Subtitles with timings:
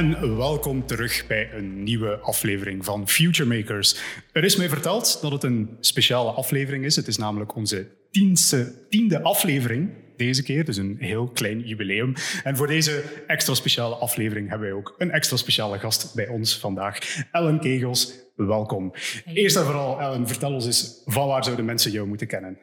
[0.00, 4.00] en welkom terug bij een nieuwe aflevering van Future Makers.
[4.32, 6.96] Er is mij verteld dat het een speciale aflevering is.
[6.96, 12.12] Het is namelijk onze tiende, tiende aflevering deze keer, dus een heel klein jubileum.
[12.44, 16.58] En voor deze extra speciale aflevering hebben wij ook een extra speciale gast bij ons
[16.58, 16.98] vandaag.
[17.32, 18.92] Ellen Kegels, welkom.
[19.24, 22.58] Eerst en vooral, Ellen, vertel ons eens, van waar zouden mensen jou moeten kennen?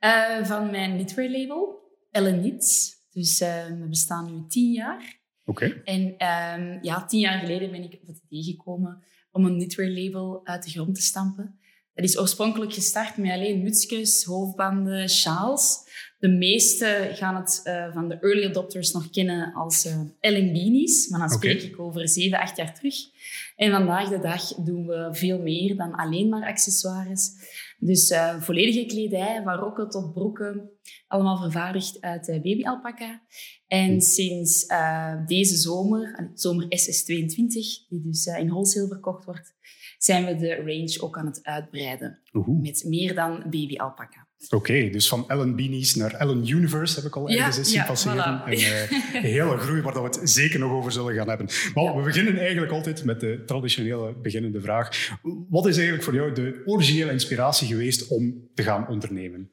[0.00, 2.94] Uh, van mijn knitwear label, Ellen Knits.
[3.12, 5.22] Dus uh, we bestaan nu tien jaar.
[5.44, 5.80] Oké.
[5.84, 9.02] En um, ja, tien jaar geleden ben ik op het idee gekomen
[9.32, 11.58] om een knitwear label uit de grond te stampen.
[11.94, 15.78] Dat is oorspronkelijk gestart met alleen mutsjes, hoofdbanden, sjaals.
[16.18, 20.00] De meeste gaan het uh, van de early adopters nog kennen als uh.
[21.10, 22.94] Maar dan spreek ik over zeven, acht jaar terug.
[23.56, 27.30] En vandaag de dag doen we veel meer dan alleen maar accessoires.
[27.84, 30.70] Dus uh, volledige kledij, van rokken tot broeken,
[31.06, 33.22] allemaal vervaardigd uit uh, babyalpaca.
[33.66, 37.46] En sinds uh, deze zomer, zomer SS22,
[37.88, 39.54] die dus in wholesale verkocht wordt,
[39.98, 42.22] zijn we de range ook aan het uitbreiden.
[42.60, 44.23] Met meer dan babyalpaca.
[44.48, 48.40] Oké, dus van Ellen Beanies naar Ellen Universe heb ik al ergens eens zien passeren.
[48.40, 48.48] Voilà.
[49.14, 51.48] een hele groei waar we het zeker nog over zullen gaan hebben.
[51.74, 55.10] Maar we beginnen eigenlijk altijd met de traditionele beginnende vraag.
[55.48, 59.48] Wat is eigenlijk voor jou de originele inspiratie geweest om te gaan ondernemen?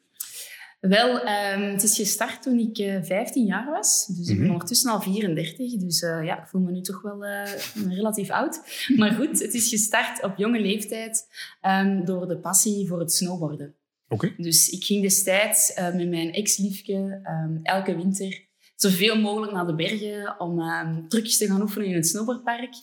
[0.81, 4.05] Wel, um, het is gestart toen ik uh, 15 jaar was.
[4.07, 5.77] Dus ik ben mm ondertussen al 34.
[5.77, 7.43] Dus uh, ja, ik voel me nu toch wel uh,
[7.89, 8.61] relatief oud.
[8.95, 11.27] Maar goed, het is gestart op jonge leeftijd
[11.65, 13.75] um, door de passie voor het snowboarden.
[14.11, 14.33] Okay.
[14.37, 20.39] Dus ik ging destijds met mijn ex-liefje um, elke winter zoveel mogelijk naar de bergen
[20.39, 22.73] om um, trucjes te gaan oefenen in het snowboardpark.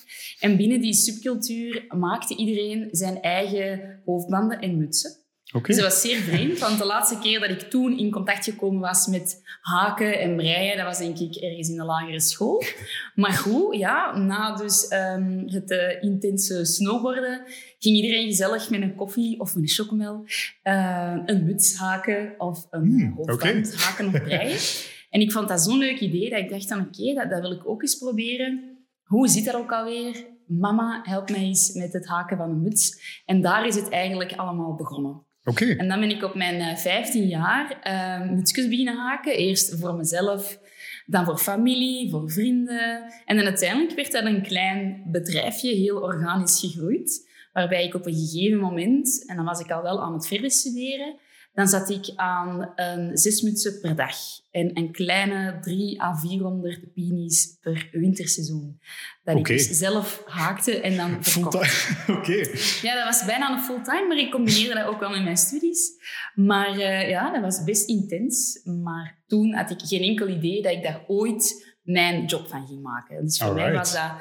[0.41, 5.16] En binnen die subcultuur maakte iedereen zijn eigen hoofdbanden en mutsen.
[5.53, 5.66] Okay.
[5.66, 8.80] Dus dat was zeer vreemd, want de laatste keer dat ik toen in contact gekomen
[8.80, 12.62] was met haken en breien, dat was denk ik ergens in de lagere school.
[13.14, 17.42] Maar goed, ja, na dus um, het uh, intense snowboarden
[17.78, 20.25] ging iedereen gezellig met een koffie of een chocomel
[20.65, 23.81] uh, een muts haken of een mm, hoofdband okay.
[23.81, 24.59] haken of breien.
[25.11, 27.41] En ik vond dat zo'n leuk idee dat ik dacht dan, oké, okay, dat, dat
[27.41, 28.78] wil ik ook eens proberen.
[29.03, 30.27] Hoe zit dat ook alweer?
[30.47, 33.22] Mama, help mij eens met het haken van een muts.
[33.25, 35.27] En daar is het eigenlijk allemaal begonnen.
[35.45, 35.77] Okay.
[35.77, 39.37] En dan ben ik op mijn 15 jaar uh, mutsjes beginnen haken.
[39.37, 40.59] Eerst voor mezelf,
[41.06, 43.12] dan voor familie, voor vrienden.
[43.25, 47.28] En dan uiteindelijk werd dat een klein bedrijfje, heel organisch gegroeid.
[47.58, 50.50] Waarbij ik op een gegeven moment, en dan was ik al wel aan het verder
[50.50, 51.16] studeren,
[51.52, 54.16] dan zat ik aan een zes mutsen per dag
[54.50, 58.80] en een kleine 3 à 400 beanies per winterseizoen.
[59.24, 59.56] Dat okay.
[59.56, 61.91] ik dus zelf haakte en dan verkocht.
[62.16, 62.48] Oké.
[62.82, 65.91] Ja, dat was bijna een fulltime, maar ik combineerde dat ook wel met mijn studies.
[66.34, 68.60] Maar uh, ja, dat was best intens.
[68.64, 72.82] Maar toen had ik geen enkel idee dat ik daar ooit mijn job van ging
[72.82, 73.24] maken.
[73.24, 73.68] Dus voor Alright.
[73.68, 74.12] mij was dat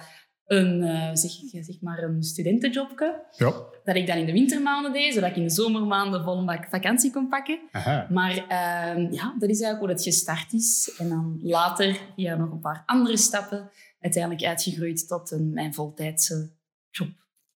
[0.48, 3.24] een, uh, zeg, zeg maar een studentenjobje.
[3.32, 3.54] Ja.
[3.84, 7.12] Dat ik dan in de wintermaanden deed, zodat ik in de zomermaanden vol bak vakantie
[7.12, 7.60] kon pakken.
[7.72, 8.08] Aha.
[8.10, 10.96] Maar uh, ja, dat is eigenlijk hoe het gestart is.
[10.98, 13.70] En dan later, via nog een paar andere stappen,
[14.00, 16.50] uiteindelijk uitgegroeid tot een, mijn voltijdse
[16.92, 17.10] job.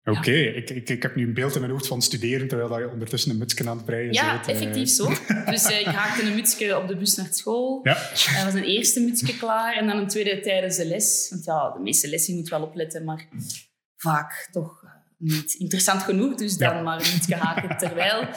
[0.05, 0.45] Oké, okay.
[0.45, 0.53] ja.
[0.53, 3.31] ik, ik, ik, heb nu een beeld in mijn hoofd van studeren terwijl je ondertussen
[3.31, 4.55] een mutsje aan het breien Ja, zit.
[4.55, 5.09] effectief zo.
[5.51, 7.81] Dus uh, ik haakte een mutsje op de bus naar school.
[7.83, 7.97] Ja.
[8.39, 11.27] Er was een eerste mutsje klaar en dan een tweede tijdens de les.
[11.31, 13.29] Want ja, de meeste lessen moet wel opletten, maar
[13.97, 14.85] vaak toch
[15.19, 16.35] niet interessant genoeg.
[16.35, 16.83] Dus dan ja.
[16.83, 18.29] maar een mutsje haken terwijl,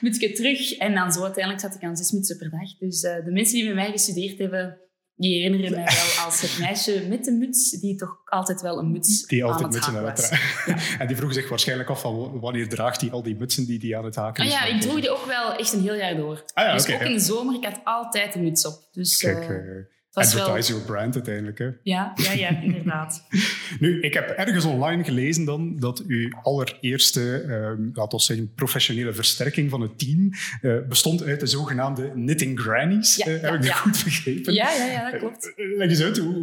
[0.00, 0.72] mutsje terug.
[0.72, 2.78] En dan zo uiteindelijk zat ik aan zes mutsen per dag.
[2.78, 4.78] Dus uh, de mensen die met mij gestudeerd hebben
[5.20, 8.90] die herinneren mij wel als het meisje met de muts, die toch altijd wel een
[8.90, 10.30] muts die altijd aan het mutsen haken was.
[10.66, 10.98] Ja.
[11.00, 13.96] En die vroegen zich waarschijnlijk af van wanneer draagt hij al die mutsen die die
[13.96, 14.52] aan het haken is.
[14.52, 16.44] Ah, ja, ik droeg die ook wel echt een heel jaar door.
[16.54, 17.06] Ah, ja, dus okay, ook ja.
[17.06, 18.88] in de zomer, ik had altijd een muts op.
[18.92, 20.80] Dus, Kijk, uh, advertise wel...
[20.80, 21.58] your brand uiteindelijk.
[21.58, 21.68] Hè?
[21.82, 23.26] Ja, ja, ja, inderdaad.
[23.80, 29.12] nu, ik heb ergens online gelezen dan dat uw allereerste, uh, laten we zeggen, professionele
[29.12, 30.30] versterking van het team
[30.62, 33.16] uh, bestond uit de zogenaamde knitting grannies.
[33.16, 33.74] Ja, heb ja, ik dat ja.
[33.74, 34.52] goed begrepen?
[34.54, 35.52] Ja, ja, ja, dat klopt.
[35.56, 36.34] leg eens uit, hoe,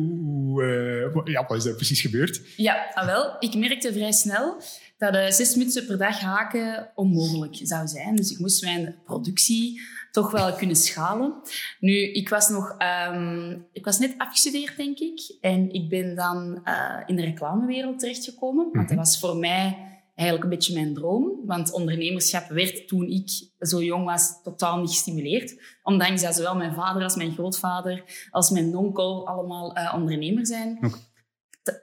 [1.14, 2.42] hoe ja, wat is er precies gebeurd?
[2.56, 4.62] Ja, ah, wel, ik merkte vrij snel
[4.98, 8.16] dat zes mutsen per dag haken onmogelijk zou zijn.
[8.16, 9.82] Dus ik moest mijn productie
[10.22, 11.34] toch wel kunnen schalen.
[11.80, 12.76] Nu, ik was nog...
[13.14, 15.38] Um, ik was net afgestudeerd, denk ik.
[15.42, 18.66] En ik ben dan uh, in de reclamewereld terechtgekomen.
[18.66, 18.78] Mm -hmm.
[18.78, 19.78] Want dat was voor mij
[20.16, 21.42] eigenlijk een beetje mijn droom.
[21.46, 23.30] Want ondernemerschap werd toen ik
[23.60, 25.78] zo jong was totaal niet gestimuleerd.
[25.84, 30.78] Ondanks dat zowel mijn vader als mijn grootvader als mijn onkel allemaal uh, ondernemer zijn.
[30.78, 31.00] Okay.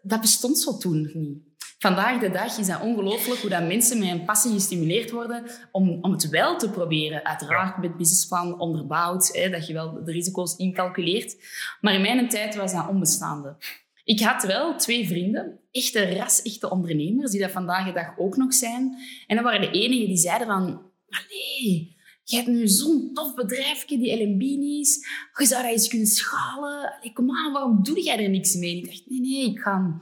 [0.02, 1.53] Dat bestond zo toen nog niet.
[1.84, 5.98] Vandaag de dag is dat ongelooflijk hoe dat mensen met een passie gestimuleerd worden om,
[6.02, 7.24] om het wel te proberen.
[7.24, 11.36] Uiteraard met businessplan onderbouwd, hè, dat je wel de risico's incalculeert.
[11.80, 13.56] Maar in mijn tijd was dat onbestaande.
[14.04, 18.54] Ik had wel twee vrienden, echte ras-echte ondernemers, die dat vandaag de dag ook nog
[18.54, 18.98] zijn.
[19.26, 20.82] En dat waren de enigen die zeiden van...
[21.08, 25.06] Allee, je hebt nu zo'n tof bedrijfje, die LMB's.
[25.38, 26.92] Je zou dat eens kunnen schalen.
[26.98, 28.76] Allee, kom aan, waarom doe jij er niks mee?
[28.76, 30.00] ik dacht, nee, nee, ik ga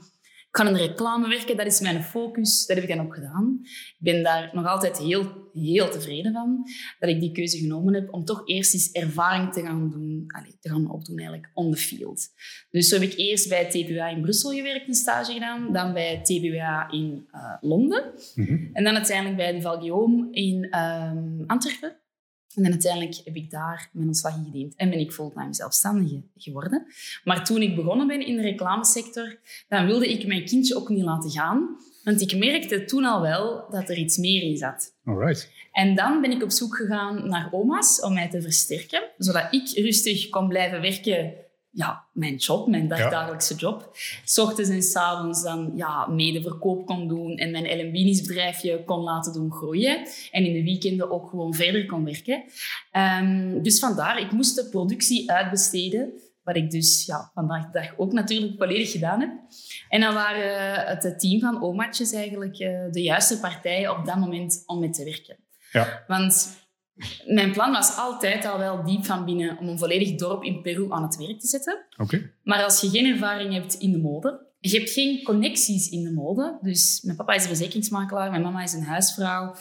[0.53, 2.65] ik ga in reclame werken, dat is mijn focus.
[2.65, 3.59] Dat heb ik dan ook gedaan.
[3.61, 6.63] Ik ben daar nog altijd heel, heel tevreden van
[6.99, 10.53] dat ik die keuze genomen heb om toch eerst eens ervaring te gaan doen, allez,
[10.59, 12.27] te gaan opdoen eigenlijk on the field.
[12.69, 16.21] Dus zo heb ik eerst bij TBA in Brussel gewerkt, een stage gedaan, dan bij
[16.23, 18.57] TBA in uh, Londen mhm.
[18.73, 22.02] en dan uiteindelijk bij de Valguillaume in um, Antwerpen.
[22.55, 26.85] En uiteindelijk heb ik daar mijn ontslag in gediend en ben ik fulltime zelfstandige geworden.
[27.23, 31.03] Maar toen ik begonnen ben in de reclamesector, dan wilde ik mijn kindje ook niet
[31.03, 31.77] laten gaan.
[32.03, 34.95] Want ik merkte toen al wel dat er iets meer in zat.
[35.05, 35.51] Alright.
[35.71, 39.69] En dan ben ik op zoek gegaan naar oma's om mij te versterken, zodat ik
[39.69, 41.33] rustig kon blijven werken
[41.73, 43.89] ja, mijn job, mijn dagdagelijkse job.
[44.23, 48.83] S ochtends en s avonds dan ja, mede verkoop kon doen en mijn LMB's bedrijfje
[48.83, 50.07] kon laten doen groeien.
[50.31, 52.43] En in de weekenden ook gewoon verder kon werken.
[53.21, 56.13] Um, dus vandaar, ik moest de productie uitbesteden.
[56.43, 59.31] Wat ik dus ja, vandaag de dag ook natuurlijk volledig gedaan heb.
[59.89, 64.63] En dan waren het team van Omatjes eigenlijk uh, de juiste partij op dat moment
[64.65, 65.37] om mee te werken.
[65.71, 66.03] Ja.
[66.07, 66.62] Want
[67.25, 70.91] mijn plan was altijd al wel diep van binnen om een volledig dorp in Peru
[70.91, 71.85] aan het werk te zetten.
[71.97, 72.31] Oké.
[72.43, 76.11] Maar als je geen ervaring hebt in de mode, je hebt geen connecties in de
[76.11, 76.57] mode.
[76.61, 79.55] Dus mijn papa is een verzekeringsmakelaar, mijn mama is een huisvrouw.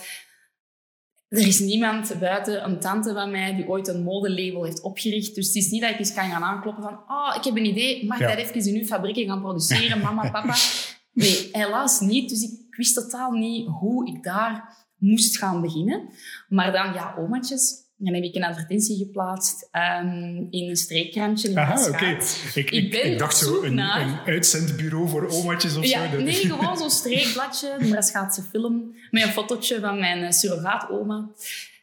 [1.28, 5.34] Er is niemand buiten een tante van mij die ooit een modelabel heeft opgericht.
[5.34, 7.64] Dus het is niet dat ik eens kan gaan aankloppen van oh, ik heb een
[7.64, 8.28] idee, mag ja.
[8.28, 10.54] dat even in uw fabrieken gaan produceren, mama, papa?
[11.12, 12.28] Nee, helaas niet.
[12.28, 16.08] Dus ik wist totaal niet hoe ik daar moest gaan beginnen.
[16.48, 17.80] Maar dan, ja, omaatjes.
[17.96, 22.06] Dan heb ik een advertentie geplaatst um, in een streekkrantje in Aha, oké.
[22.54, 24.00] Ik, ik, ik, dacht zo een, naar...
[24.00, 26.20] een uitzendbureau voor omaatjes of ja, zo.
[26.20, 31.30] Nee, gewoon zo'n streekbladje, een Braschaatse film, met een fotootje van mijn uh, surrogaat-oma.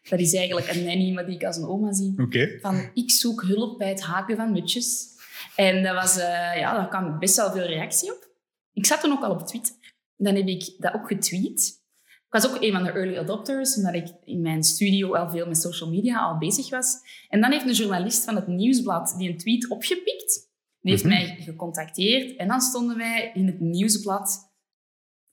[0.10, 2.14] Dat is eigenlijk een nanny, maar die ik als een oma zie.
[2.18, 2.58] Okay.
[2.62, 5.08] Van, ik zoek hulp bij het haken van mutjes.
[5.56, 6.24] En dat was, uh,
[6.58, 8.28] ja, daar kwam best wel veel reactie op.
[8.74, 9.76] Ik zat toen ook al op Twitter.
[10.16, 11.79] Dan heb ik dat ook getweet.
[12.30, 15.48] Ik was ook een van de early adopters, omdat ik in mijn studio al veel
[15.48, 16.98] met social media al bezig was.
[17.30, 20.50] En dan heeft een journalist van het Nieuwsblad die een tweet opgepikt.
[20.82, 21.14] Die heeft mhm.
[21.14, 22.36] mij gecontacteerd.
[22.36, 24.52] En dan stonden wij in het Nieuwsblad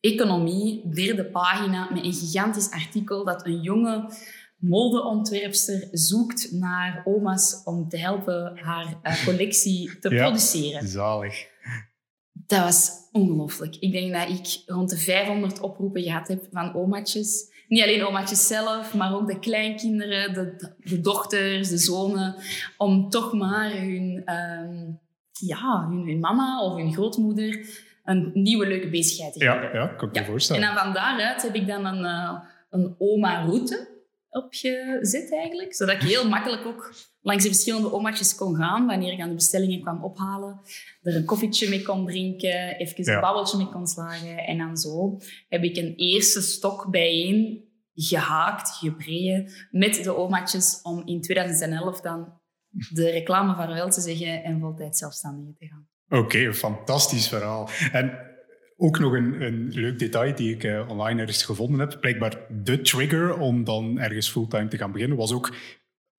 [0.00, 4.10] Economie, derde pagina, met een gigantisch artikel dat een jonge
[4.56, 10.88] modeontwerpster zoekt naar oma's om te helpen haar uh, collectie te ja, produceren.
[10.88, 11.46] Zalig.
[12.46, 13.76] Dat was ongelooflijk.
[13.76, 17.54] Ik denk dat ik rond de 500 oproepen gehad heb van omaatjes.
[17.68, 22.34] Niet alleen omaatjes zelf, maar ook de kleinkinderen, de, de dochters, de zonen.
[22.76, 25.00] Om toch maar hun, um,
[25.32, 29.62] ja, hun, hun, mama of hun grootmoeder een nieuwe leuke bezigheid te geven.
[29.62, 30.62] Ja, ja kan ik me voorstellen.
[30.62, 32.40] En dan van daaruit heb ik dan een, uh,
[32.70, 33.95] een oma-route
[34.30, 35.74] opgezet eigenlijk.
[35.74, 39.34] Zodat ik heel makkelijk ook langs de verschillende omaatjes kon gaan wanneer ik aan de
[39.34, 40.60] bestellingen kwam ophalen.
[41.02, 44.38] Er een koffietje mee kon drinken, even een babbeltje mee kon slagen.
[44.38, 45.18] En dan zo
[45.48, 47.64] heb ik een eerste stok bijeen
[47.94, 52.40] gehaakt, gebreien met de omaatjes om in 2011 dan
[52.92, 55.88] de reclame vaarwel te zeggen en voltijd zelfstandig te gaan.
[56.08, 57.68] Oké, fantastisch verhaal.
[57.92, 58.25] En
[58.76, 61.96] ook nog een, een leuk detail die ik uh, online ergens gevonden heb.
[62.00, 65.54] Blijkbaar de trigger om dan ergens fulltime te gaan beginnen was ook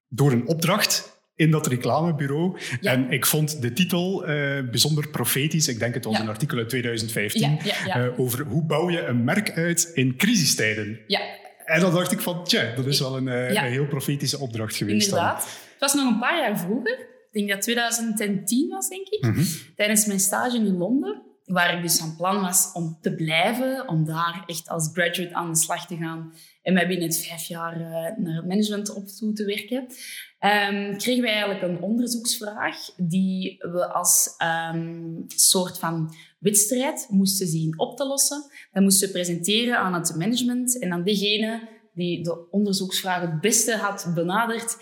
[0.08, 2.58] door een opdracht in dat reclamebureau.
[2.82, 4.30] En ik vond de titel uh,
[4.70, 5.68] bijzonder profetisch.
[5.68, 9.24] Ik denk het was een artikel uit 2015 ja, uh, over hoe bouw je een
[9.24, 11.00] merk uit in crisistijden.
[11.08, 11.20] Ja.
[11.66, 15.06] En dan dacht ik van, tja, dat is wel een, een heel profetische opdracht geweest.
[15.08, 15.44] Inderdaad.
[15.44, 17.00] Het was nog een paar jaar vroeger.
[17.32, 19.24] Ik denk dat 2010 was, denk ik.
[19.24, 19.46] Mm
[19.76, 24.06] Tijdens mijn stage in Londen waar ik dus van plan was om te blijven, om
[24.06, 27.82] daar echt als graduate aan de slag te gaan en mij binnen het vijf jaar
[27.82, 33.58] uh, naar het management op toe te werken, um, kregen wij eigenlijk een onderzoeksvraag die
[33.58, 34.36] we als
[34.74, 38.44] um, soort van wedstrijd moesten zien op te lossen.
[38.72, 43.76] Dat moesten we presenteren aan het management en aan degene die de onderzoeksvraag het beste
[43.76, 44.78] had benaderd,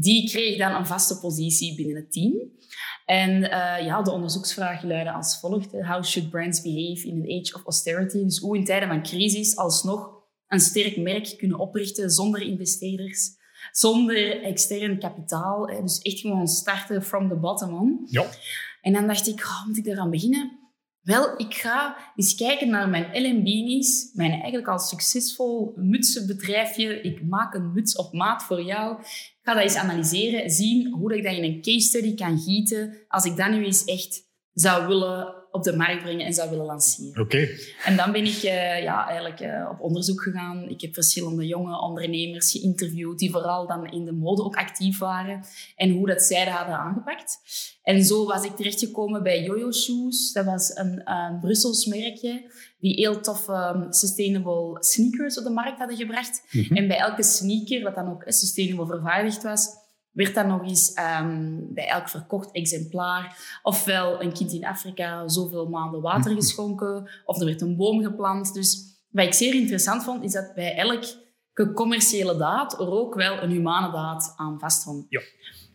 [0.00, 2.32] die kreeg dan een vaste positie binnen het team.
[3.04, 5.70] En uh, ja, de onderzoeksvraag luidde als volgt.
[5.72, 8.24] How should brands behave in an age of austerity?
[8.24, 10.16] Dus hoe in tijden van crisis alsnog
[10.48, 13.30] een sterk merk kunnen oprichten zonder investeerders,
[13.72, 15.66] zonder extern kapitaal.
[15.66, 18.00] Dus echt gewoon starten from the bottom on.
[18.04, 18.26] Ja.
[18.80, 20.67] En dan dacht ik, oh, moet ik eraan beginnen?
[21.08, 27.00] Wel, ik ga eens kijken naar mijn LMB's, mijn eigenlijk al succesvol mutsenbedrijfje.
[27.00, 29.00] Ik maak een muts op maat voor jou.
[29.00, 32.98] Ik ga dat eens analyseren, zien hoe ik dat in een case study kan gieten.
[33.08, 34.22] Als ik dat nu eens echt
[34.52, 37.20] zou willen op de markt brengen en zou willen lanceren.
[37.20, 37.48] Oké.
[37.84, 40.68] En dan ben ik uh, ja, eigenlijk uh, op onderzoek gegaan.
[40.68, 45.44] Ik heb verschillende jonge ondernemers geïnterviewd die vooral dan in de mode ook actief waren
[45.76, 47.38] en hoe dat zij dat hadden aangepakt.
[47.82, 50.32] En zo was ik terechtgekomen bij Jojo Shoes.
[50.32, 55.78] Dat was een, een Brussels merkje die heel toffe um, sustainable sneakers op de markt
[55.78, 56.42] hadden gebracht.
[56.50, 56.76] Mm -hmm.
[56.76, 59.68] En bij elke sneaker, dat dan ook sustainable vervaardigd was,
[60.18, 65.68] werd dan nog eens um, bij elk verkocht exemplaar ofwel een kind in Afrika zoveel
[65.68, 68.54] maanden water geschonken, of er werd een boom geplant.
[68.54, 73.42] Dus wat ik zeer interessant vond, is dat bij elke commerciële daad er ook wel
[73.42, 75.06] een humane daad aan vasthong.
[75.08, 75.20] Ja.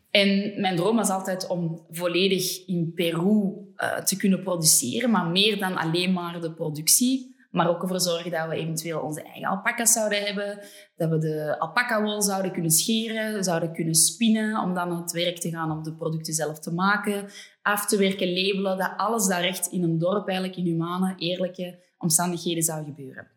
[0.10, 5.60] En mijn droom was altijd om volledig in Peru uh, te kunnen produceren, maar meer
[5.60, 7.33] dan alleen maar de productie.
[7.54, 10.60] Maar ook ervoor zorgen dat we eventueel onze eigen alpaca's zouden hebben.
[10.96, 14.62] Dat we de alpaca-wol zouden kunnen scheren, zouden kunnen spinnen.
[14.62, 17.30] Om dan aan het werk te gaan om de producten zelf te maken.
[17.62, 18.78] Af te werken, labelen.
[18.78, 23.32] Dat alles daar echt in een dorp eigenlijk in humane, eerlijke omstandigheden zou gebeuren.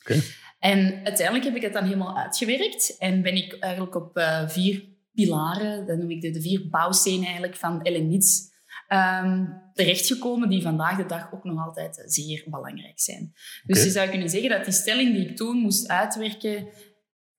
[0.00, 0.20] Okay.
[0.58, 2.96] En uiteindelijk heb ik het dan helemaal uitgewerkt.
[2.98, 7.24] En ben ik eigenlijk op uh, vier pilaren, dat noem ik de, de vier bouwstenen
[7.24, 8.51] eigenlijk van Elenits,
[8.94, 13.32] um, terechtgekomen die vandaag de dag ook nog altijd zeer belangrijk zijn.
[13.66, 16.68] Dus je zou kunnen zeggen dat die stelling die ik toen moest uitwerken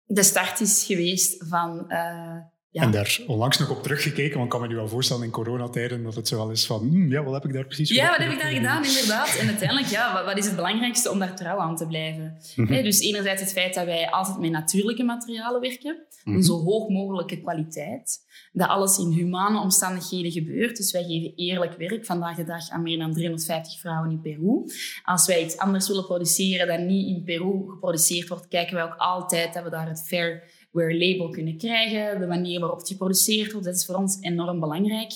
[0.05, 1.89] de start is geweest van...
[1.89, 2.38] eh,
[2.73, 5.29] ja, En daar onlangs nog op teruggekeken, want ik kan me nu wel voorstellen in
[5.29, 8.09] coronatijden dat het zo wel is van, hm, ja, wat heb ik daar precies Ja,
[8.09, 9.37] wat heb ik daar gedaan, inderdaad.
[9.39, 12.37] En uiteindelijk, ja, wat, wat is het belangrijkste om daar trouw aan te blijven?
[12.55, 12.83] Mhm.
[12.83, 16.35] Dus enerzijds het feit dat wij altijd met natuurlijke materialen werken, Mhm.
[16.35, 18.19] een zo hoog mogelijke kwaliteit,
[18.51, 20.77] dat alles in humane omstandigheden gebeurt.
[20.77, 24.63] Dus wij geven eerlijk werk vandaag de dag aan meer dan 350 vrouwen in Peru.
[25.03, 28.95] Als wij iets anders willen produceren dat niet in Peru geproduceerd wordt, kijken wij ook
[28.97, 32.19] altijd dat we daar het fair wear label kunnen krijgen.
[32.19, 35.11] De manier waarop het geproduceerd wordt, dat is voor ons enorm belangrijk.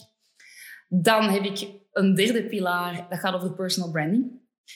[0.87, 4.31] Dan heb ik een derde pilaar, dat gaat over personal branding.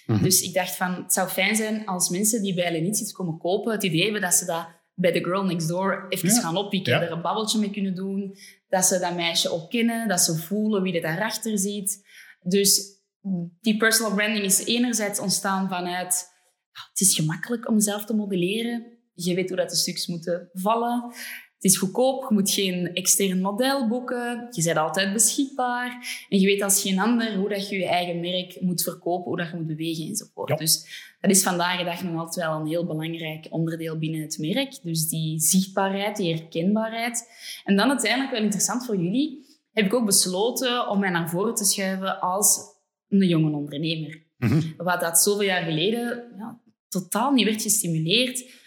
[0.05, 0.23] Mhm.
[0.23, 3.37] Dus ik dacht van, het zou fijn zijn als mensen die bij Lenits iets komen
[3.37, 6.39] kopen, het idee hebben dat ze dat bij de girl next door even Ja.
[6.41, 7.01] gaan oppikken, Ja.
[7.01, 8.35] er een babbeltje mee kunnen doen,
[8.69, 12.07] dat ze dat meisje ook kennen, dat ze voelen wie er daarachter zit.
[12.43, 12.99] Dus
[13.61, 16.29] die personal branding is enerzijds ontstaan vanuit,
[16.71, 18.99] het is gemakkelijk om zelf te modelleren.
[19.23, 21.13] Je weet hoe dat de stuks moeten vallen.
[21.61, 24.47] Het is goedkoop, je moet geen extern model boeken.
[24.49, 26.25] Je bent altijd beschikbaar.
[26.29, 29.37] En je weet als geen ander hoe dat je je eigen merk moet verkopen, hoe
[29.37, 30.49] dat je moet bewegen enzovoort.
[30.49, 30.55] Ja.
[30.55, 30.85] Dus
[31.19, 34.79] dat is vandaag de dag nog altijd wel een heel belangrijk onderdeel binnen het merk.
[34.83, 37.29] Dus die zichtbaarheid, die herkenbaarheid.
[37.63, 41.55] En dan uiteindelijk wel interessant voor jullie, heb ik ook besloten om mij naar voren
[41.55, 42.59] te schuiven als
[43.09, 44.23] een jonge ondernemer.
[44.37, 44.61] Mhm.
[44.77, 48.59] Wat dat zoveel jaar geleden ja, totaal niet werd gestimuleerd,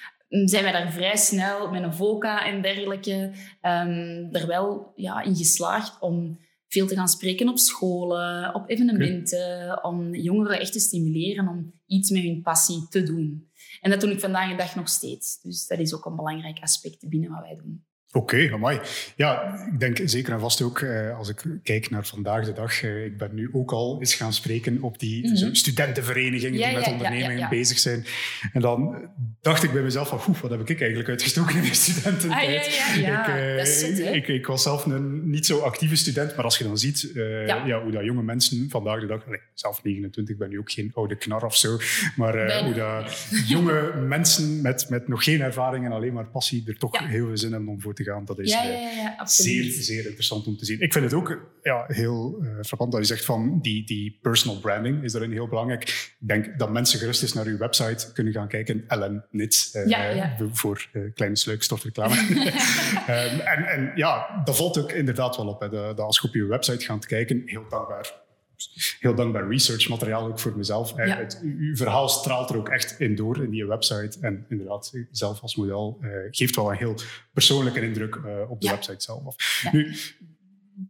[0.45, 5.37] zijn wij daar vrij snel met een VOCA en dergelijke ehm, er wel ja, in
[5.37, 6.39] geslaagd om
[6.69, 12.11] veel te gaan spreken op scholen, op evenementen, om jongeren echt te stimuleren om iets
[12.11, 13.49] met hun passie te doen.
[13.81, 15.41] En dat doe ik vandaag de dag nog steeds.
[15.43, 17.85] Dus dat is ook een belangrijk aspect binnen wat wij doen.
[18.17, 18.81] Oké, amai.
[19.17, 22.83] Ja, ik denk zeker en vast ook, eh, als ik kijk naar vandaag de dag,
[22.83, 25.55] eh, ik ben nu ook al eens gaan spreken op die Mhm.
[25.55, 28.05] studentenverenigingen Ja, die met ja, ondernemingen ja, bezig zijn.
[28.53, 28.97] En dan
[29.41, 32.67] dacht ik bij mezelf van, oef, wat heb ik eigenlijk uitgestoken in mijn studententijd?
[32.67, 32.97] Ah.
[32.97, 33.27] Ik,
[33.99, 37.11] eh, ik, ik was zelf een niet zo actieve student, maar als je dan ziet
[37.47, 37.83] Ja.
[37.83, 41.17] hoe dat jonge mensen vandaag de dag, zelf 29, ik ben nu ook geen oude
[41.17, 41.79] knar of zo,
[42.17, 46.77] maar hoe dat jonge mensen met, met nog geen ervaring en alleen maar passie er
[46.79, 49.27] toch heel veel zin hebben om voor te Dat is Ja, eh, ja, ja, ja,
[49.27, 50.81] zeer, zeer interessant om te zien.
[50.81, 54.61] Ik vind het ook ja, heel eh, frappant dat je zegt van die, die personal
[54.61, 55.83] branding is daarin heel belangrijk.
[55.83, 58.85] Ik denk dat mensen gerust eens naar uw website kunnen gaan kijken.
[58.89, 59.87] Ellen Nits, eh,
[60.53, 62.15] voor eh, kleine sluikstofreclame.
[63.07, 65.61] Ehm, en, en ja, dat valt ook inderdaad wel op.
[65.61, 68.24] Hè, dat, dat als je op je website gaat kijken, heel dankbaar.
[69.01, 70.97] Heel dankbaar researchmateriaal ook voor mezelf.
[70.97, 71.17] Eh, Ja.
[71.17, 74.19] het, uw verhaal straalt er ook echt in door in die website.
[74.21, 76.95] En inderdaad, zelf als model eh, geeft wel een heel
[77.33, 78.73] persoonlijke indruk eh, op de Ja.
[78.73, 79.61] website zelf.
[79.63, 79.71] Ja.
[79.73, 79.95] Nu,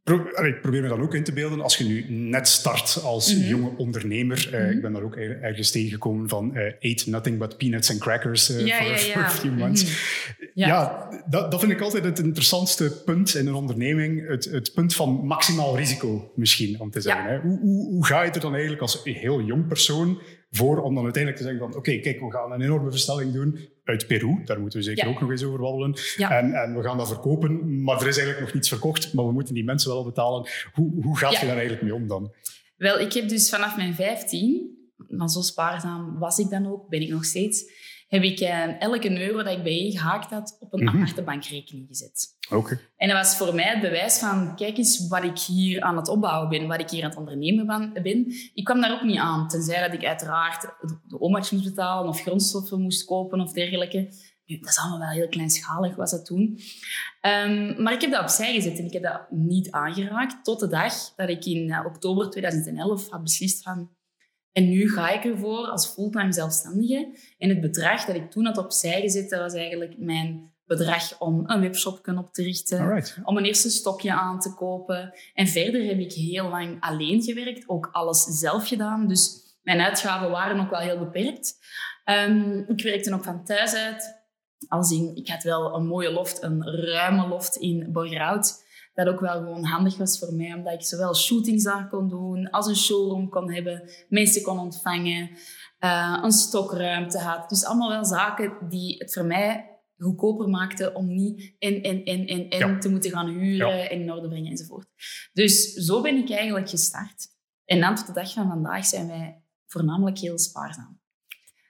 [0.05, 3.35] pro- ik probeer me dan ook in te beelden, als je nu net start als
[3.35, 3.49] Mhm.
[3.49, 4.49] jonge ondernemer.
[4.55, 4.71] eh, Mhm.
[4.71, 8.51] Ik ben daar ook er- ergens tegengekomen van eh eat nothing but peanuts and crackers
[8.51, 9.27] eh, Ja, for, ja, for ja.
[9.27, 9.83] a few months.
[9.85, 9.93] Mhm.
[10.55, 11.09] Ja, Ja.
[11.29, 14.29] dat, dat vind ik altijd het interessantste punt in een onderneming.
[14.29, 17.23] Het, het punt van maximaal risico misschien, om te zeggen.
[17.25, 17.31] Ja.
[17.31, 17.39] Hè.
[17.41, 20.19] Hoe, hoe, hoe ga je er dan eigenlijk als heel jong persoon
[20.57, 23.59] voor om dan uiteindelijk te zeggen van oké, kijk, we gaan een enorme bestelling doen
[23.85, 24.41] uit Peru.
[24.45, 25.11] Daar moeten we zeker Ja.
[25.11, 25.95] ook nog eens over babbelen.
[26.17, 26.31] Ja.
[26.39, 29.13] En, en we gaan dat verkopen, maar er is eigenlijk nog niets verkocht.
[29.15, 30.49] Maar we moeten die mensen wel betalen.
[30.73, 31.41] Hoe, hoe gaat Ja.
[31.41, 32.33] je daar eigenlijk mee om dan?
[32.77, 34.77] Wel, ik heb dus vanaf mijn 15,
[35.09, 37.65] maar zo spaarzaam was ik dan ook, ben ik nog steeds,
[38.09, 41.01] heb ik uh, elke euro dat ik bij gehaakt had op een mm -hmm.
[41.01, 42.37] aparte bankrekening gezet.
[42.51, 42.79] Okay.
[42.97, 46.09] En dat was voor mij het bewijs van, kijk eens wat ik hier aan het
[46.09, 48.33] opbouwen ben, wat ik hier aan het ondernemen ben.
[48.55, 50.63] Ik kwam daar ook niet aan, tenzij dat ik uiteraard
[51.07, 54.09] de oma's moest betalen of grondstoffen moest kopen of dergelijke.
[54.47, 56.59] Nu, dat is allemaal wel heel kleinschalig, was dat toen.
[57.21, 60.69] Um, maar ik heb dat opzij gezet en ik heb dat niet aangeraakt tot de
[60.69, 63.91] dag dat ik in uh, oktober 2011 had beslist van...
[64.55, 67.19] En nu ga ik ervoor als fulltime zelfstandige.
[67.39, 71.43] En het bedrag dat ik toen had opzij gezet, dat was eigenlijk mijn bedrag om
[71.47, 73.19] een webshop op te richten, Alright.
[73.25, 75.13] om een eerste stokje aan te kopen.
[75.35, 79.09] En verder heb ik heel lang alleen gewerkt, ook alles zelf gedaan.
[79.09, 81.59] Dus mijn uitgaven waren ook wel heel beperkt.
[82.05, 84.23] Um, ik werkte ook van thuis uit.
[84.69, 88.64] Als in, ik had wel een mooie loft, een ruime loft in Borgerhout.
[88.95, 92.51] Dat ook wel gewoon handig was voor mij, omdat ik zowel shootings daar kon doen,
[92.51, 95.31] als een showroom kon hebben, mensen kon ontvangen,
[95.81, 97.49] uh, een stokruimte had.
[97.49, 102.27] Dus allemaal wel zaken die het voor mij goedkoper maakten om niet en, en, en,
[102.27, 102.79] en Ja.
[102.79, 103.89] te moeten gaan huren Ja.
[103.89, 104.87] en in orde brengen enzovoort.
[105.33, 107.27] Dus zo ben ik eigenlijk gestart.
[107.65, 111.01] En dan tot de dag van vandaag zijn wij voornamelijk heel spaarzaam.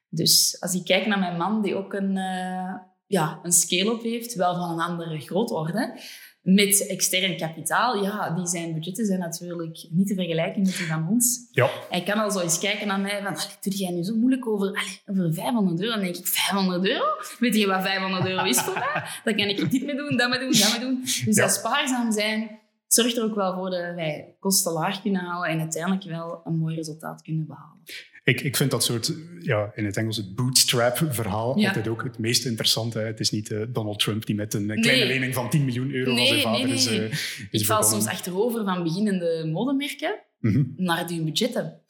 [0.09, 2.75] Dus als ik kijk naar mijn man, die ook een, eh,
[3.07, 6.01] ja, een scale-up heeft, wel van een andere grootorde,
[6.45, 11.09] met extern kapitaal, ja, die zijn budgetten zijn natuurlijk niet te vergelijken met die van
[11.09, 11.49] ons.
[11.51, 14.15] Ja, Hij kan al zo eens kijken naar mij van, "Allee, doe jij nu zo
[14.15, 15.93] moeilijk over, allee, over 500 euro?
[15.95, 17.05] Dan denk ik, 500 euro?
[17.39, 19.03] Weet je wat 500 euro is voor mij?
[19.25, 21.01] Dan kan ik dit mee doen, dat mee doen, dat mee doen.
[21.01, 21.43] Dus Ja.
[21.43, 25.61] dat spaarzaam zijn zorgt er ook wel voor dat wij kosten laag kunnen houden en
[25.61, 27.83] uiteindelijk wel een mooi resultaat kunnen behalen.
[28.25, 31.67] Ik, ik vind dat soort, ja, in het Engels het bootstrap-verhaal Ja.
[31.69, 32.99] altijd ook het meest interessante.
[32.99, 33.05] hè.
[33.05, 36.05] Het is niet eh, Donald Trump die met een kleine lening van 10 miljoen euro
[36.05, 37.03] van Nee, zijn vader nee, is, eh,
[37.51, 40.63] is Ik val soms achterover van beginnende modemerken Mhm.
[40.77, 41.81] naar die budgetten.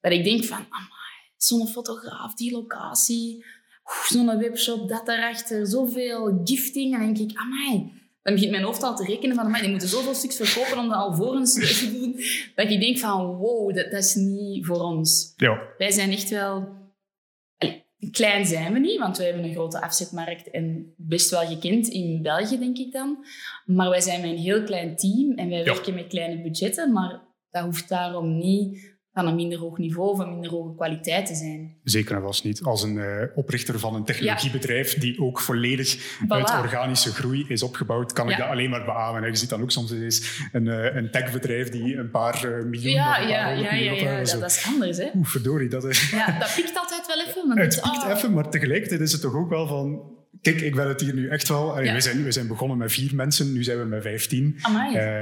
[0.00, 3.44] Dat ik denk van, amai, zo'n fotograaf, die locatie,
[4.08, 6.94] zo'n webshop, dat daarachter, zoveel gifting.
[6.94, 7.92] En dan denk ik, amai.
[8.22, 10.88] Dan begint mijn hoofd al te rekenen van, amai, die moeten zoveel stuks verkopen om
[10.88, 12.12] dat alvorens te doen.
[12.54, 15.32] Dat ik denk van, wow, dat, dat is niet voor ons.
[15.36, 16.78] Ja, Wij zijn echt wel...
[18.10, 22.22] Klein zijn we niet, want wij hebben een grote afzetmarkt en best wel gekend in
[22.22, 23.24] België, denk ik dan.
[23.64, 25.64] Maar wij zijn met een heel klein team en wij Ja.
[25.64, 30.18] werken met kleine budgetten, maar dat hoeft daarom niet van een minder hoog niveau of
[30.18, 31.76] een minder hoge kwaliteit te zijn.
[31.84, 32.62] zeker en vast niet.
[32.62, 38.12] Als een eh, oprichter van een technologiebedrijf die ook volledig uit organische groei is opgebouwd,
[38.12, 39.28] kan ik dat alleen maar beamen.
[39.30, 42.92] Je ziet dan ook soms eens een, eh, een techbedrijf die een paar eh, miljoen
[42.92, 44.98] Ja, of een paar ja, ja, ja, ja, dat, is anders.
[44.98, 45.08] Hè?
[45.14, 46.10] Oeh, verdorie, dat is...
[46.10, 47.48] Ja, dat piekt altijd wel even.
[47.48, 50.18] Want Het het- piekt oh, even, maar tegelijkertijd is het toch ook wel van...
[50.42, 51.70] Kijk, ik ben het hier nu echt wel...
[51.70, 51.94] allee, Ja.
[51.94, 54.56] we, zijn, we zijn begonnen met vier mensen, nu zijn we met vijftien.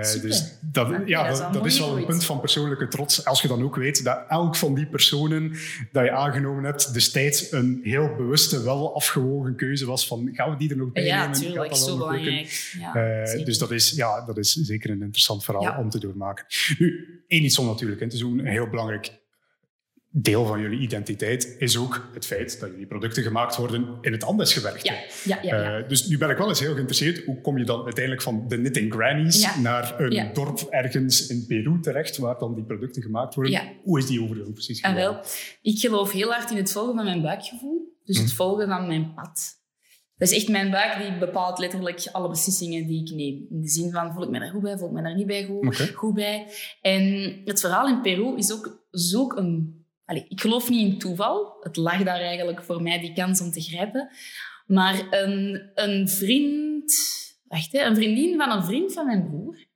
[0.01, 0.29] Super.
[0.29, 3.25] dus dat, Ja, ja, dat is dat, wel is een punt van persoonlijke trots.
[3.25, 5.53] Als je dan ook weet dat elk van die personen
[5.93, 10.57] dat je aangenomen hebt, destijds een heel bewuste, wel afgewogen keuze was van gaan we
[10.57, 11.41] die er nog bij ja, nemen?
[11.41, 11.69] Tuurlijk.
[11.69, 12.73] dat Zo belangrijk.
[12.79, 16.45] Ja, Eh, dus dat is, ja, dat is zeker een interessant verhaal om te doormaken.
[16.79, 19.11] Nu, één iets om natuurlijk in te doen, heel belangrijk
[20.11, 24.25] deel van jullie identiteit is ook het feit dat jullie producten gemaakt worden in het
[24.25, 24.87] Andes gewerkt.
[24.87, 24.95] ja,
[25.25, 25.79] ja, ja.
[25.79, 27.25] Eh, dus nu ben ik wel eens heel geïnteresseerd.
[27.25, 31.81] Hoe kom je dan uiteindelijk van de Knitting Grannies naar een dorp ergens in Peru
[31.81, 33.73] terecht, waar dan die producten gemaakt worden?
[33.83, 35.13] Hoe is die overgang precies Ah, gegaan?
[35.13, 35.23] wel.
[35.63, 37.97] Ik geloof heel hard in het volgen van mijn buikgevoel.
[38.05, 38.23] Dus Hm.
[38.23, 39.57] het volgen van mijn pad.
[40.17, 43.47] Dat is echt mijn buik die bepaalt letterlijk alle beslissingen die ik neem.
[43.51, 45.27] In de zin van, voel ik me daar goed bij, voel ik me daar niet
[45.27, 46.47] bij goed, goed bij.
[46.81, 49.78] En het verhaal in Peru is ook zulk een...
[50.09, 51.57] Allee, ik geloof niet in toeval.
[51.61, 54.09] Het lag daar eigenlijk voor mij, die kans om te grijpen.
[54.67, 56.93] Maar een, een vriend...
[57.49, 59.67] Wacht, hè, een vriendin van een vriend van mijn broer.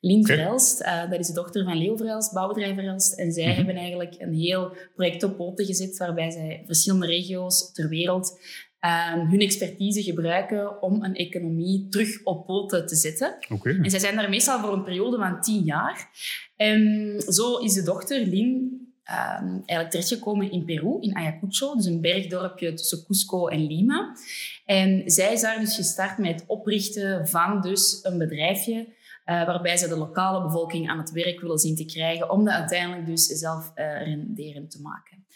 [0.00, 0.32] Lien Oké.
[0.34, 3.18] Verelst, eh, dat is de dochter van Leo Verelst, bouwbedrijf Verelst.
[3.18, 3.56] En zij Mhm.
[3.56, 8.40] hebben eigenlijk een heel project op poten gezet, waarbij zij verschillende regio's ter wereld
[8.80, 13.36] ehm, hun expertise gebruiken om een economie terug op poten te zetten.
[13.48, 13.78] Oké.
[13.82, 16.08] En zij zijn daar meestal voor een periode van tien jaar.
[16.56, 22.00] En zo is de dochter, Lin, ehm, eigenlijk terechtgekomen in Peru, in Ayacucho, dus een
[22.00, 24.16] bergdorpje tussen Cusco en Lima.
[24.64, 29.76] En zij is daar dus gestart met het oprichten van dus een bedrijfje eh, waarbij
[29.76, 33.26] ze de lokale bevolking aan het werk willen zien te krijgen om dat uiteindelijk dus
[33.26, 35.26] zelf eh renderend te maken.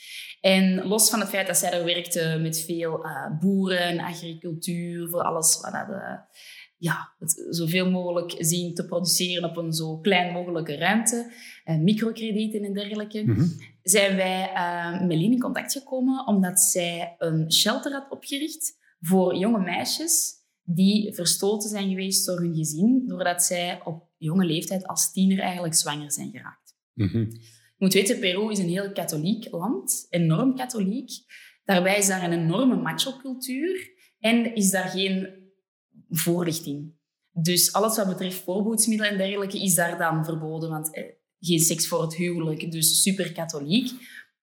[0.40, 5.22] En los van het feit dat zij daar werkte met veel eh, boeren, agricultuur, voor
[5.22, 5.86] alles wat dat,
[6.80, 7.12] ja,
[7.50, 11.32] zoveel mogelijk zien te produceren op een zo klein mogelijke ruimte,
[11.78, 13.46] microkredieten en dergelijke, Mhm.
[13.82, 19.36] zijn wij eh, met Lien in contact gekomen omdat zij een shelter had opgericht voor
[19.36, 25.12] jonge meisjes die verstoten zijn geweest door hun gezin, doordat zij op jonge leeftijd als
[25.12, 26.74] tiener eigenlijk zwanger zijn geraakt.
[26.94, 27.18] Mhm.
[27.18, 31.10] Je moet weten, Peru is een heel katholiek land, enorm katholiek.
[31.64, 35.28] Daarbij is daar een enorme macho-cultuur en is daar geen
[36.08, 36.92] voorlichting.
[37.32, 41.04] Dus alles wat betreft voorboedsmiddelen en dergelijke is daar dan verboden, want eh,
[41.40, 43.90] geen seks voor het huwelijk, dus super katholiek.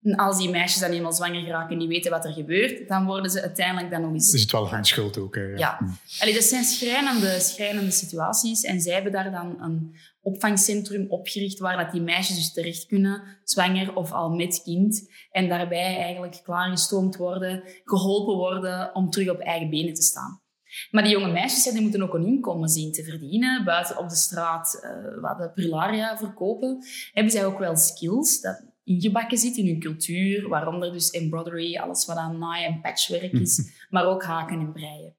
[0.03, 3.07] En als die meisjes dan eenmaal zwanger geraken en die weten wat er gebeurt, dan
[3.07, 4.33] worden ze uiteindelijk dan nog eens...
[4.33, 5.43] Is het wel hun schuld ook, hè?
[5.43, 5.57] Ja.
[5.57, 5.79] ja.
[6.19, 8.63] Allee, dat zijn schrijnende, schrijnende situaties.
[8.63, 13.23] En zij hebben daar dan een opvangcentrum opgericht waar dat die meisjes dus terecht kunnen,
[13.45, 15.11] zwanger of al met kind.
[15.31, 20.41] En daarbij eigenlijk klaargestoomd worden, geholpen worden om terug op eigen benen te staan.
[20.91, 23.65] Maar die jonge meisjes die moeten ook een inkomen zien te verdienen.
[23.65, 26.79] Buiten op de straat uh, wat de prilaria verkopen,
[27.13, 30.49] hebben zij ook wel skills dat ingebakken zit in hun cultuur.
[30.49, 33.61] Waaronder dus embroidery, alles wat aan naai en patchwerk is.
[33.91, 35.15] maar ook haken en breien.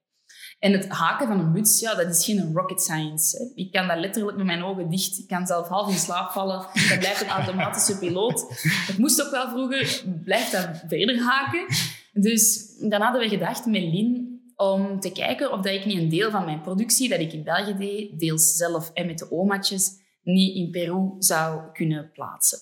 [0.58, 3.36] En het haken van een muts, ja, dat is geen rocket science.
[3.38, 3.44] Hè.
[3.54, 5.18] Ik kan dat letterlijk met mijn ogen dicht.
[5.18, 6.66] Ik kan zelf half in slaap vallen.
[6.88, 8.40] Dat blijft een automatische piloot.
[8.88, 11.66] Ik moest ook wel vroeger, blijf dat verder haken.
[12.12, 16.08] Dus dan hadden we gedacht met Lin om te kijken of dat ik niet een
[16.08, 19.90] deel van mijn productie, dat ik in België deed, deels zelf en met de omaatjes,
[20.22, 22.58] niet in Peru zou kunnen plaatsen.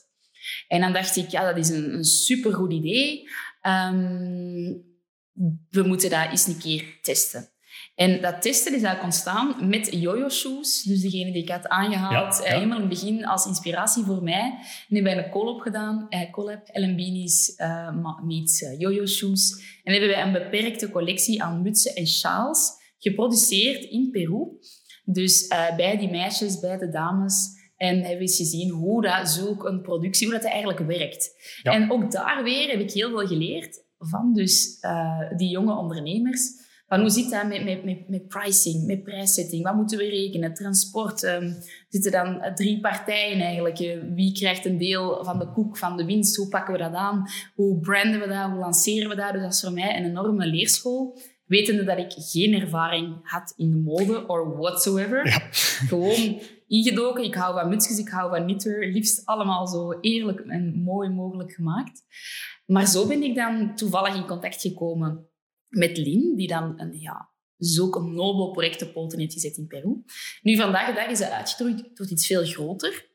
[0.68, 3.28] En dan dacht ik, ja, dat is een, een supergoed idee.
[3.62, 4.84] Um,
[5.70, 7.48] we moeten dat eens een keer testen.
[7.96, 10.82] En dat testen is eigenlijk ontstaan met yo-yo-shoes.
[10.82, 14.22] Dus degene die ik had aangehaald, ja, eh, helemaal in het begin als inspiratie voor
[14.22, 14.58] mij.
[14.88, 19.62] En hebben wij een collab gedaan, eh, collab, Ellen Beanies uh, meets uh, yo-yo-shoes.
[19.84, 24.46] En hebben wij een beperkte collectie aan mutsen en sjaals geproduceerd in Peru.
[25.04, 27.54] Dus uh, bij die meisjes, bij de dames.
[27.76, 31.30] En hebben we eens gezien hoe dat zulk een productie, hoe dat eigenlijk werkt.
[31.62, 31.72] Ja.
[31.72, 34.80] En ook daar weer heb ik heel veel geleerd van dus
[35.36, 39.62] die jonge ondernemers van hoe zit dat met, met, met, met pricing, met prijszetting?
[39.64, 40.54] Wat moeten we rekenen?
[40.54, 41.22] Transport.
[41.22, 41.56] Um,
[41.88, 43.78] zitten dan drie partijen eigenlijk.
[44.14, 46.36] Wie krijgt een deel van de koek, van de winst?
[46.36, 47.24] Hoe pakken we dat aan?
[47.54, 48.50] Hoe branden we dat?
[48.50, 49.32] Hoe lanceren we dat?
[49.32, 51.18] Dus dat is voor mij een enorme leerschool.
[51.46, 55.26] Wetende dat ik geen ervaring had in de mode or whatsoever.
[55.26, 55.40] Ja.
[55.88, 57.24] Gewoon ingedoken.
[57.24, 58.86] Ik hou van mutsjes, ik hou van knitwear.
[58.86, 62.02] Liefst allemaal zo eerlijk en mooi mogelijk gemaakt.
[62.66, 65.28] Maar zo ben ik dan toevallig in contact gekomen
[65.76, 70.02] met Lin, die dan een, ja, zulke nobel project op poten heeft gezet in Peru.
[70.42, 73.08] Nu, vandaag de dag is dat uitgegroeid tot iets veel groter.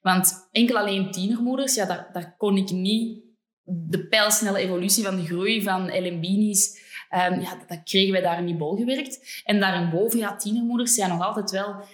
[0.00, 3.22] Want enkel alleen tienermoeders, ja, daar, daar kon ik niet
[3.64, 6.78] de pijlsnelle evolutie van de groei van LMBini's,
[7.10, 9.42] um, ehm, ja, dat, kregen wij daar niet bolgewerkt.
[9.44, 11.84] En daarboven, ja, tienermoeders zijn nog altijd wel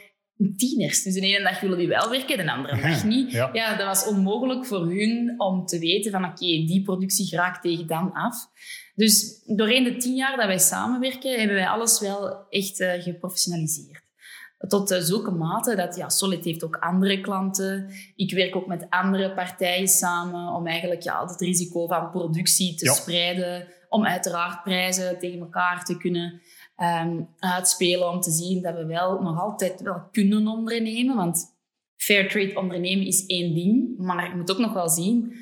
[0.57, 1.03] tieners.
[1.03, 3.31] Dus de ene dag willen die wel werken, de andere dag niet.
[3.31, 3.51] Ja.
[3.53, 3.77] ja.
[3.77, 8.13] dat was onmogelijk voor hun om te weten van oké, die productie geraakt tegen dan
[8.13, 8.37] af.
[8.95, 14.03] Dus doorheen de tien jaar dat wij samenwerken, hebben wij alles wel echt uh, geprofessionaliseerd.
[14.69, 17.91] Tot uh, zulke mate dat ja, Solid heeft ook andere klanten.
[18.17, 22.87] Ik werk ook met andere partijen samen om eigenlijk ja, het risico van productie te
[22.87, 23.67] spreiden.
[23.89, 26.41] Om uiteraard prijzen tegen elkaar te kunnen
[27.07, 28.11] um, uitspelen.
[28.11, 31.17] Om te zien dat we wel nog altijd wel kunnen ondernemen.
[31.17, 31.55] Want
[31.97, 33.99] fair trade ondernemen is één ding.
[33.99, 35.33] Maar je moet ook nog wel zien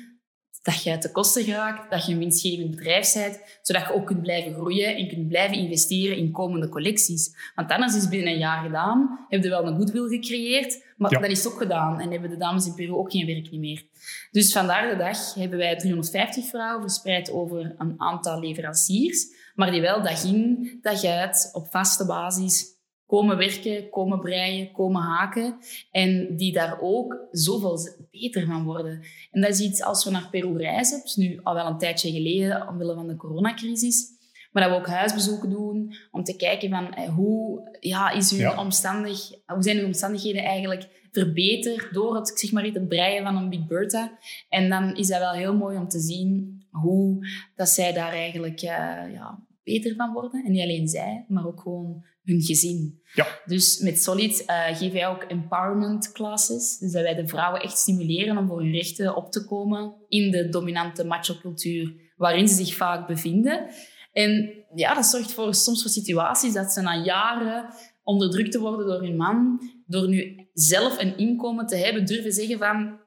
[0.63, 4.05] dat je uit de kosten geraakt, dat je een winstgevend bedrijf bent, zodat je ook
[4.05, 7.35] kunt blijven groeien en kunt blijven investeren in komende collecties.
[7.55, 11.29] Want anders is binnen een jaar gedaan, heb je wel een goodwill gecreëerd, maar dat
[11.29, 13.83] is ook gedaan en hebben de dames in Peru ook geen werk meer.
[14.31, 19.81] Dus vandaag de dag hebben wij 350 vrouwen verspreid over een aantal leveranciers, maar die
[19.81, 22.72] wel dag in, dag uit, op vaste basis
[23.13, 25.57] komen werken, komen breien, komen haken.
[25.91, 27.79] En die daar ook zoveel
[28.11, 29.01] beter van worden.
[29.31, 31.01] En dat is iets als we naar Peru reizen.
[31.03, 34.07] Is nu al wel een tijdje geleden, omwille van de coronacrisis.
[34.51, 38.55] Maar dat we ook huisbezoeken doen om te kijken van eh, hoe, ja, is uw
[38.55, 43.49] omstandig, hoe zijn uw omstandigheden eigenlijk verbeterd door het, zeg maar, het breien van een
[43.49, 44.17] Big Bertha.
[44.49, 48.61] En dan is dat wel heel mooi om te zien hoe dat zij daar eigenlijk
[48.61, 48.69] uh,
[49.13, 50.43] ja, beter van worden.
[50.45, 53.01] En niet alleen zij, maar ook gewoon hun gezin.
[53.13, 53.27] Ja.
[53.45, 56.77] Dus met Solid uh, geven wij ook empowerment classes.
[56.77, 60.31] Dus dat wij de vrouwen echt stimuleren om voor hun rechten op te komen in
[60.31, 63.67] de dominante macho-cultuur waarin ze zich vaak bevinden.
[64.11, 67.73] En ja, dat zorgt voor, soms voor situaties dat ze na jaren
[68.03, 72.99] onderdrukt worden door hun man, door nu zelf een inkomen te hebben, durven zeggen van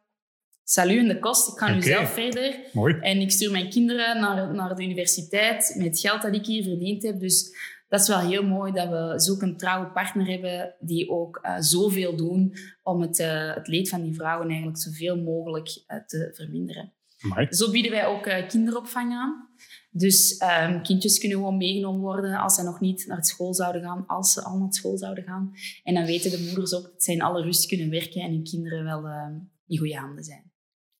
[0.69, 2.61] salut in de kost, ik ga nu zelf verder.
[2.73, 2.95] Mooi.
[3.01, 6.63] En ik stuur mijn kinderen naar, naar de universiteit met het geld dat ik hier
[6.63, 7.21] verdiend heb.
[7.21, 7.57] Dus
[7.89, 12.17] dat is wel heel mooi dat we een trouwe partner hebben die ook uh, zoveel
[12.17, 16.93] doen om het, uh, het leed van die vrouwen eigenlijk zoveel mogelijk uh, te verminderen.
[17.51, 19.49] Zo bieden wij ook kinderopvang aan.
[19.91, 24.07] Dus um, kindjes kunnen gewoon meegenomen worden als ze nog niet naar school zouden gaan,
[24.07, 25.53] als ze al naar school zouden gaan.
[25.83, 28.45] En dan weten de moeders ook dat zij in alle rust kunnen werken en hun
[28.45, 29.05] kinderen wel
[29.67, 30.46] in goede handen zijn.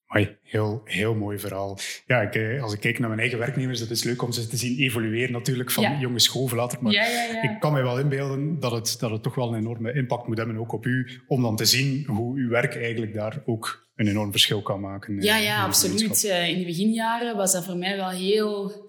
[0.07, 1.79] Amai, heel, heel mooi verhaal.
[2.07, 4.47] Ja, ik, eh, als ik kijk naar mijn eigen werknemers, dat is leuk om ze
[4.47, 5.99] te zien evolueren natuurlijk van Ja.
[5.99, 6.79] jonge schoven later.
[6.83, 7.43] Maar Ja, ja, ja.
[7.43, 10.37] ik kan mij wel inbeelden dat het, dat het toch wel een enorme impact moet
[10.39, 14.09] hebben, ook op u, om dan te zien hoe uw werk eigenlijk daar ook een
[14.09, 15.19] enorm verschil kan maken.
[15.19, 16.25] eh, Ja, ja, absoluut.
[16.25, 18.85] Eh, In de beginjaren was dat voor mij wel heel...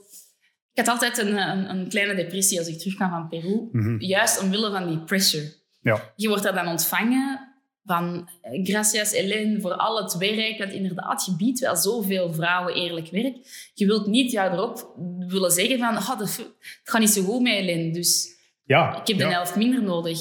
[0.73, 3.69] Ik had altijd een, een, een kleine depressie als ik terugkwam van Peru.
[3.71, 3.95] Mhm.
[3.99, 5.53] Juist omwille van die pressure.
[5.81, 7.46] Ja, Je wordt daar dan ontvangen
[7.87, 10.57] van eh, gracias Hélène voor al het werk.
[10.57, 13.37] Want inderdaad, je biedt wel zoveel vrouwen eerlijk werk.
[13.73, 14.93] Je wilt niet jaar erop
[15.27, 17.91] willen zeggen van oh, dat- het gaat niet zo goed met Hélène.
[17.91, 19.29] Dus ja, ik heb de ja.
[19.29, 20.19] helft minder nodig.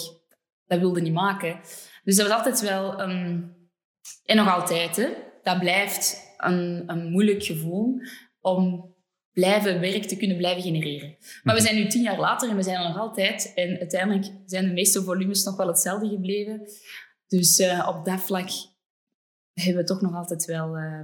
[0.66, 1.61] Dat wilde niet maken.
[2.05, 3.55] Dus dat was altijd wel een...
[4.24, 5.09] En nog altijd, hè.
[5.42, 8.00] Dat blijft een, een moeilijk gevoel
[8.40, 8.94] om
[9.33, 11.16] blijven werk te kunnen blijven genereren.
[11.42, 13.52] Maar we zijn nu tien jaar later en we zijn er nog altijd.
[13.55, 16.68] En uiteindelijk zijn de meeste volumes nog wel hetzelfde gebleven.
[17.27, 18.49] Dus eh, op dat vlak
[19.53, 21.03] hebben we toch nog altijd wel eh,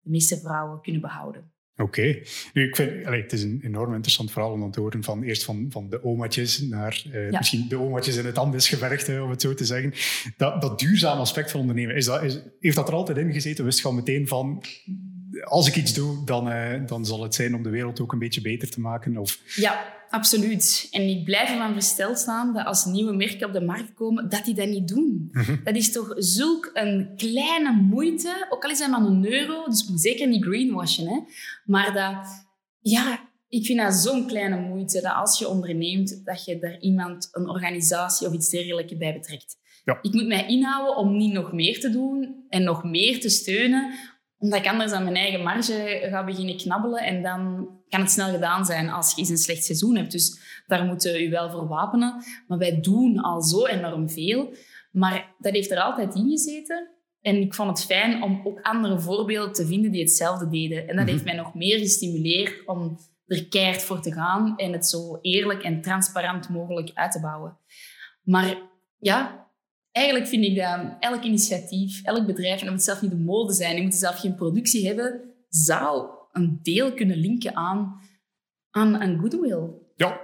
[0.00, 1.52] de meeste vrouwen kunnen behouden.
[1.76, 2.20] Oké.
[2.52, 5.22] Nu, ik vind, allee, het is een enorm interessant verhaal om dan te horen van
[5.22, 7.38] eerst van, van de omaatjes naar eh, Ja.
[7.38, 9.92] misschien de omaatjes in het Andesgebergte, om het zo te zeggen.
[10.36, 13.64] Dat, dat duurzame aspect van ondernemen, is dat, is, heeft dat er altijd in gezeten?
[13.64, 14.62] Wist je al meteen van,
[15.44, 18.18] als ik iets doe, dan, eh, dan zal het zijn om de wereld ook een
[18.18, 19.16] beetje beter te maken?
[19.16, 20.88] Of, Ja, absoluut.
[20.90, 24.44] En ik blijf ervan versteld staan dat als nieuwe merken op de markt komen, dat
[24.44, 25.28] die dat niet doen.
[25.32, 25.56] Mhm.
[25.64, 29.90] Dat is toch zulk een kleine moeite, ook al is dat maar een euro, dus
[29.94, 31.06] zeker niet greenwashen.
[31.06, 31.20] Hè?
[31.64, 32.46] Maar dat,
[32.80, 37.28] ja, ik vind dat zo'n kleine moeite, dat als je onderneemt, dat je daar iemand,
[37.32, 39.56] een organisatie of iets dergelijks bij betrekt.
[39.84, 39.98] Ja.
[40.02, 43.92] Ik moet mij inhouden om niet nog meer te doen en nog meer te steunen,
[44.38, 48.30] omdat ik anders aan mijn eigen marge ga beginnen knabbelen en dan kan het snel
[48.30, 50.12] gedaan zijn als je eens een slecht seizoen hebt.
[50.12, 52.24] Dus daar moeten we u wel voor wapenen.
[52.46, 54.54] Maar wij doen al zo enorm veel.
[54.92, 56.88] Maar dat heeft er altijd in gezeten.
[57.20, 60.88] En ik vond het fijn om ook andere voorbeelden te vinden die hetzelfde deden.
[60.88, 61.12] En dat Mhm.
[61.12, 65.62] heeft mij nog meer gestimuleerd om er keihard voor te gaan en het zo eerlijk
[65.62, 67.58] en transparant mogelijk uit te bouwen.
[68.22, 68.56] Maar
[68.98, 69.47] ja,
[69.98, 73.52] eigenlijk vind ik dat elk initiatief, elk bedrijf, en dat moet zelf niet de mode
[73.52, 78.00] zijn, je moet zelf geen productie hebben, zou een deel kunnen linken aan,
[78.70, 79.68] aan een goodwill.
[79.96, 80.20] ja,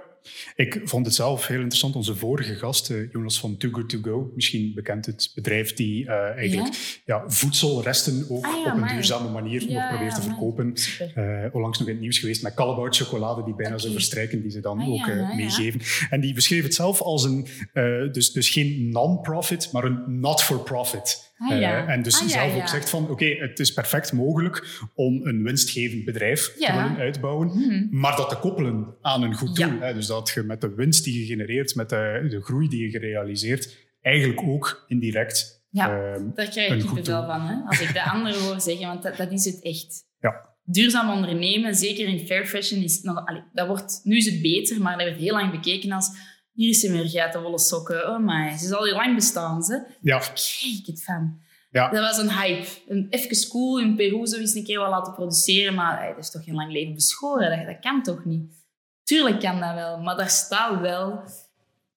[0.55, 1.95] ik vond het zelf heel interessant.
[1.95, 6.07] Onze vorige gast, eh, Jonas van Too Good To Go, misschien bekend het bedrijf die
[6.07, 7.23] eh, eigenlijk ja?
[7.27, 10.73] voedselresten ook Ah ja, op een duurzame manier nog probeert te verkopen.
[11.15, 13.95] Eh, onlangs nog in het nieuws geweest met Callebaut chocolade die bijna zo Oké.
[13.95, 15.81] verstrijken, die ze dan Ah, ook meegeven.
[16.09, 17.47] En die beschreef het zelf als een,
[18.11, 21.33] dus, dus geen non-profit, maar een not-for-profit.
[21.37, 21.85] Ah, ja.
[21.87, 22.67] Eh, en dus Ah, ja, zelf ook ja.
[22.67, 27.87] zegt van, oké, het is perfect mogelijk om een winstgevend bedrijf te willen uitbouwen, Mhm.
[27.99, 29.79] maar dat te koppelen aan een goed doel.
[29.79, 29.93] Hè?
[29.93, 32.89] Dus dat je met de winst die je genereert, met de, de groei die je
[32.89, 35.63] gerealiseerd, eigenlijk ook indirect...
[35.69, 35.89] Ja.
[36.13, 37.25] ehm, Daar krijg ik kippenvel doel.
[37.29, 37.55] van, hè?
[37.65, 40.03] als ik de anderen hoor zeggen, want dat, dat is het echt.
[40.19, 40.53] Ja.
[40.63, 44.81] Duurzaam ondernemen, zeker in fair fashion, is nog, allee, dat wordt, nu is het beter,
[44.81, 46.09] maar dat werd heel lang bekeken als
[46.55, 48.09] hier is ze meer geitenwolle sokken.
[48.09, 49.63] Oh my, ze zal hier lang bestaan.
[49.63, 49.73] Ze.
[50.01, 51.39] ja, Daar kreeg ik het van.
[51.71, 51.89] ja.
[51.89, 52.67] Dat was een hype.
[52.87, 56.17] Een, even cool in Peru zo eens een keer wat laten produceren, maar hey, dat
[56.23, 57.57] is toch geen lang leven beschoren?
[57.57, 58.53] Dat, dat kan toch niet?
[59.03, 61.23] Tuurlijk kan dat wel, maar daar staat wel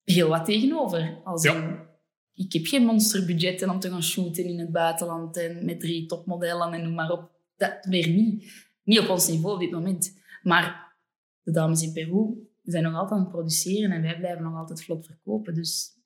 [0.05, 1.21] heel wat tegenover.
[1.25, 1.87] Als Ja.
[2.35, 6.73] ik heb geen monsterbudgetten om te gaan shooten in het buitenland en met drie topmodellen
[6.73, 7.31] en noem maar op.
[7.57, 8.53] Dat weer niet.
[8.85, 10.19] Niet op ons niveau op dit moment.
[10.43, 10.95] Maar
[11.43, 14.85] de dames in Peru zijn nog altijd aan het produceren en wij blijven nog altijd
[14.85, 15.55] vlot verkopen.
[15.55, 15.98] Dus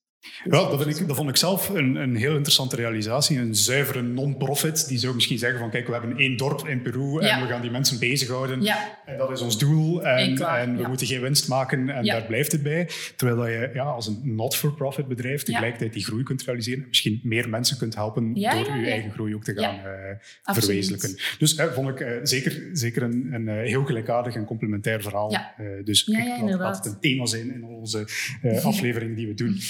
[0.45, 3.39] Ja, dat, ik, dat vond ik zelf een, een heel interessante realisatie.
[3.39, 4.89] Een zuivere non-profit.
[4.89, 7.43] Die zou misschien zeggen van kijk, we hebben één dorp in Peru en Ja.
[7.43, 8.63] we gaan die mensen bezighouden.
[8.63, 10.05] ja, En dat is ons doel.
[10.05, 10.89] En, En klaar, en we ja.
[10.89, 12.89] moeten geen winst maken en daar blijft het bij.
[13.17, 16.83] Terwijl dat je ja, als een not-for-profit bedrijf tegelijkertijd die groei kunt realiseren.
[16.83, 21.17] En misschien meer mensen kunt helpen door je eigen groei ook te gaan eh, verwezenlijken.
[21.39, 25.37] Dus eh, vond ik eh, zeker, zeker een, een eh, heel gelijkaardig en complementair verhaal.
[25.85, 28.07] Dus ja, laat- het een thema zijn in onze
[28.63, 29.61] afleveringen die we doen.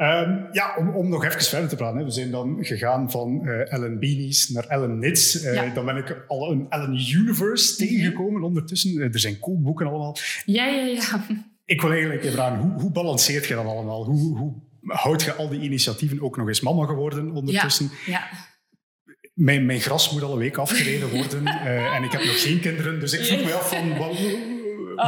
[0.00, 1.98] Ehm, ja, om, om nog even verder te praten.
[1.98, 2.04] Hè.
[2.04, 5.40] We zijn dan gegaan van eh, Ellen Beanies naar Ellen Nits.
[5.42, 5.62] Eh, Ja.
[5.64, 5.74] Mhm.
[5.74, 8.90] Dan ben ik al een Ellen Universe tegengekomen ondertussen.
[9.00, 10.16] Eh, er zijn kookboeken allemaal.
[10.44, 11.24] Ja, ja, ja.
[11.64, 14.04] Ik wil eigenlijk even vragen, hoe, hoe balanceert je dat allemaal?
[14.04, 17.90] Hoe, hoe houd je al die initiatieven ook nog eens mama geworden ondertussen?
[18.06, 18.28] ja.
[19.34, 21.46] Mijn, mijn gras moet al een week afgereden worden
[21.94, 23.00] en ik heb nog geen kinderen.
[23.00, 24.16] Dus ik vroeg me af van, wat-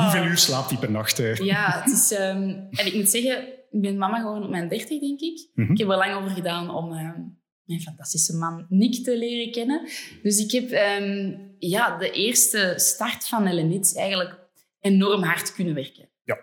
[0.03, 1.17] hoeveel uur slaapt die per nacht?
[1.35, 2.13] Ja, het is...
[2.13, 5.49] ehm, en ik moet zeggen, ik ben mama geworden op mijn dertig, denk ik.
[5.55, 5.73] Mhm.
[5.73, 7.21] Ik heb er lang over gedaan om ehm,
[7.65, 9.89] mijn fantastische man Nick te leren kennen.
[10.23, 14.39] Dus ik heb ehm, ja, de eerste start van Elenit eigenlijk
[14.81, 16.09] enorm hard kunnen werken.
[16.25, 16.39] Ja.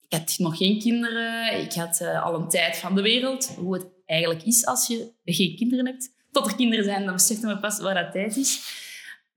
[0.00, 1.60] Ik had nog geen kinderen.
[1.60, 3.48] Ik had eh, al een tijd van de wereld.
[3.48, 6.10] Hoe het eigenlijk is als je geen kinderen hebt.
[6.30, 8.80] tot er kinderen zijn, dan besefte me pas waar dat tijd is.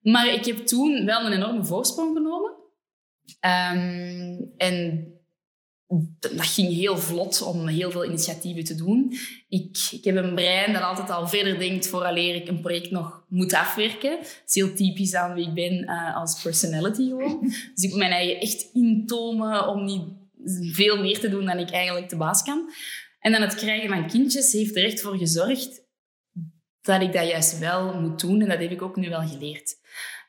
[0.01, 2.53] Maar ik heb toen wel een enorme voorsprong genomen.
[3.39, 5.07] Ehm, en
[6.19, 9.13] dat ging heel vlot om heel veel initiatieven te doen.
[9.49, 13.23] Ik, ik heb een brein dat altijd al verder denkt vooraleer ik een project nog
[13.27, 14.17] moet afwerken.
[14.17, 17.39] Het is heel typisch aan wie ik ben uh, als personality gewoon.
[17.73, 20.03] Dus ik moet mijn eigen echt intomen om niet
[20.75, 22.69] veel meer te doen dan ik eigenlijk de baas kan.
[23.19, 25.83] En dan het krijgen van kindjes heeft er echt voor gezorgd
[26.81, 28.41] dat ik dat juist wel moet doen.
[28.41, 29.75] En dat heb ik ook nu wel geleerd.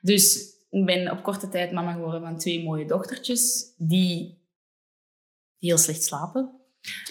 [0.00, 4.44] Dus ik ben op korte tijd mama geworden van twee mooie dochtertjes die
[5.58, 6.50] heel slecht slapen.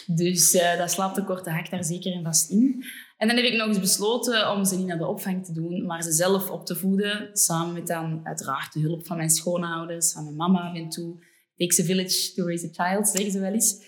[0.05, 2.85] Dus uh, dat slaaptekort hakt daar zeker en vast in.
[3.17, 5.85] En dan heb ik nog eens besloten om ze niet naar de opvang te doen,
[5.85, 7.29] maar ze zelf op te voeden.
[7.33, 11.23] Samen met dan uiteraard de hulp van mijn schoonouders, van mijn mama af en toe.
[11.55, 13.83] Takes a village to raise a child, zeggen ze wel eens.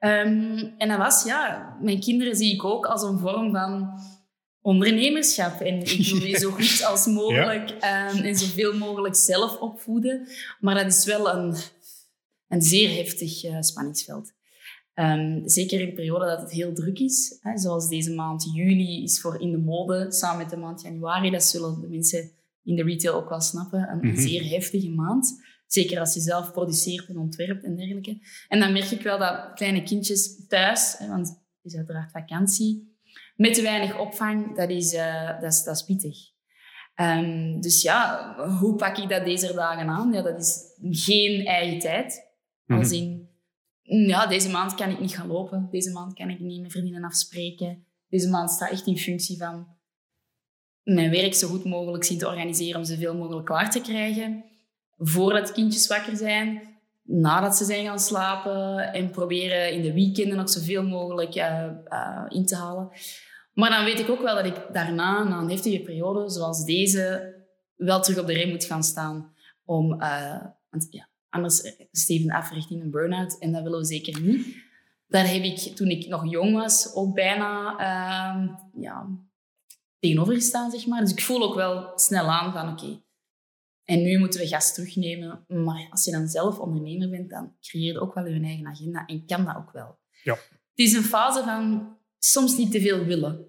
[0.00, 4.00] Um, en dat was, ja, mijn kinderen zie ik ook als een vorm van
[4.60, 5.60] ondernemerschap.
[5.60, 8.10] En ik wil je zo goed als mogelijk ja.
[8.10, 10.28] um, en zoveel mogelijk zelf opvoeden.
[10.60, 11.54] Maar dat is wel een
[12.48, 14.32] een zeer heftig uh, spanningsveld.
[14.94, 17.38] Um, zeker in de periode dat het heel druk is.
[17.40, 21.30] Hè, zoals deze maand juli is voor in de mode, samen met de maand januari.
[21.30, 22.30] Dat zullen de mensen
[22.64, 23.88] in de retail ook wel snappen.
[23.88, 24.20] Een, mhm.
[24.20, 25.46] zeer heftige maand.
[25.66, 28.18] Zeker als je zelf produceert en ontwerpt en dergelijke.
[28.48, 32.96] En dan merk ik wel dat kleine kindjes thuis, hè, want het is uiteraard vakantie,
[33.36, 36.16] met te weinig opvang, dat is, uh, dat is, dat is pittig.
[37.00, 40.12] Um, dus ja, hoe pak ik dat deze dagen aan?
[40.12, 40.62] Ja, dat is
[41.04, 42.27] geen eigen tijd.
[42.68, 43.20] Als mhm.
[43.82, 45.68] in, ja, deze maand kan ik niet gaan lopen.
[45.70, 47.84] Deze maand kan ik niet met vriendinnen afspreken.
[48.08, 49.66] Deze maand staat echt in functie van
[50.82, 54.44] mijn werk zo goed mogelijk zien te organiseren om zoveel mogelijk klaar te krijgen.
[54.96, 56.62] Voordat de kindjes wakker zijn,
[57.02, 62.24] nadat ze zijn gaan slapen en proberen in de weekenden nog zoveel mogelijk uh, uh,
[62.28, 62.90] in te halen.
[63.52, 67.34] Maar dan weet ik ook wel dat ik daarna, na een heftige periode zoals deze,
[67.76, 69.34] wel terug op de rem moet gaan staan.
[69.64, 73.84] Om, uh, want, ja, Anders eh, Steven af richting een burn-out en dat willen we
[73.84, 74.46] zeker niet.
[75.06, 79.06] Daar heb ik, toen ik nog jong was, ook bijna uh, ja,
[79.98, 81.00] tegenover gestaan, zeg maar.
[81.00, 83.02] Dus ik voel ook wel snel aan van, oké,
[83.88, 85.44] en nu moeten we gas terugnemen.
[85.46, 89.06] Maar als je dan zelf ondernemer bent, dan creëer je ook wel je eigen agenda
[89.06, 89.98] en kan dat ook wel.
[90.22, 90.32] Ja.
[90.34, 93.46] Het is een fase van soms niet te veel willen.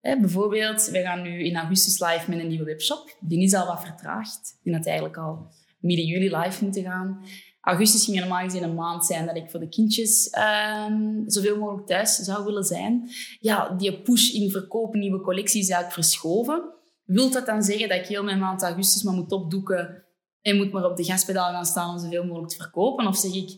[0.00, 3.16] bijvoorbeeld, we gaan nu in augustus live met een nieuwe webshop.
[3.20, 4.58] Die is al wat vertraagd.
[4.62, 7.24] Die had eigenlijk al midden juli live moeten gaan.
[7.60, 10.36] Augustus ging normaal gezien een maand zijn dat ik voor de kindjes
[10.88, 13.10] um, zoveel mogelijk thuis zou willen zijn.
[13.40, 16.62] Ja, die push in verkopen nieuwe collecties is eigenlijk verschoven.
[17.04, 20.04] Wilt dat dan zeggen dat ik heel mijn maand augustus maar moet opdoeken
[20.40, 23.06] en moet maar op de gaspedaal gaan staan om zoveel mogelijk te verkopen?
[23.06, 23.50] Of zeg ik,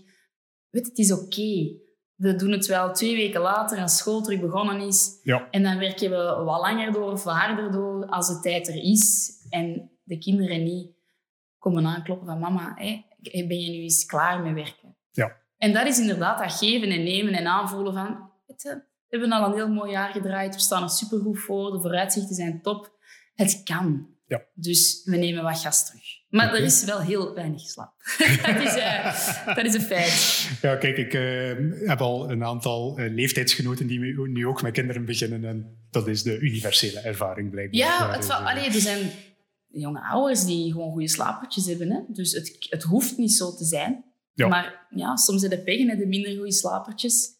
[0.70, 1.82] weet het is oké.
[2.14, 5.20] We doen het wel twee weken later als school terug begonnen is.
[5.22, 5.50] Ja.
[5.50, 9.32] En dan werken we wat langer door of harder door als de tijd er is.
[9.48, 10.93] En de kinderen niet
[11.64, 14.96] komen aankloppen van mama, hey, ben je nu eens klaar met werken?
[15.10, 15.36] Ja.
[15.58, 19.54] En dat is inderdaad dat geven en nemen en aanvoelen van, we hebben al een
[19.54, 22.92] heel mooi jaar gedraaid, we staan er supergoed voor, de vooruitzichten zijn top.
[23.34, 24.08] Het kan.
[24.26, 24.42] Ja.
[24.54, 26.04] Dus we nemen wat gas terug.
[26.28, 27.94] Maar er is wel heel weinig slaap.
[28.46, 30.48] dat, is, uh, dat is een feit.
[30.62, 35.04] Ja, kijk, ik uh, heb al een aantal uh, leeftijdsgenoten die nu ook met kinderen
[35.04, 35.44] beginnen.
[35.44, 37.80] En dat is de universele ervaring blijkbaar.
[37.80, 39.10] Ja, het, allee, er zijn
[39.74, 41.90] jonge ouders die gewoon goede slapertjes hebben.
[41.90, 42.00] Hè?
[42.08, 44.04] Dus het, het hoeft niet zo te zijn.
[44.32, 44.48] Ja.
[44.48, 47.32] Maar ja, soms zijn de peggen en de minder goede slapertjes.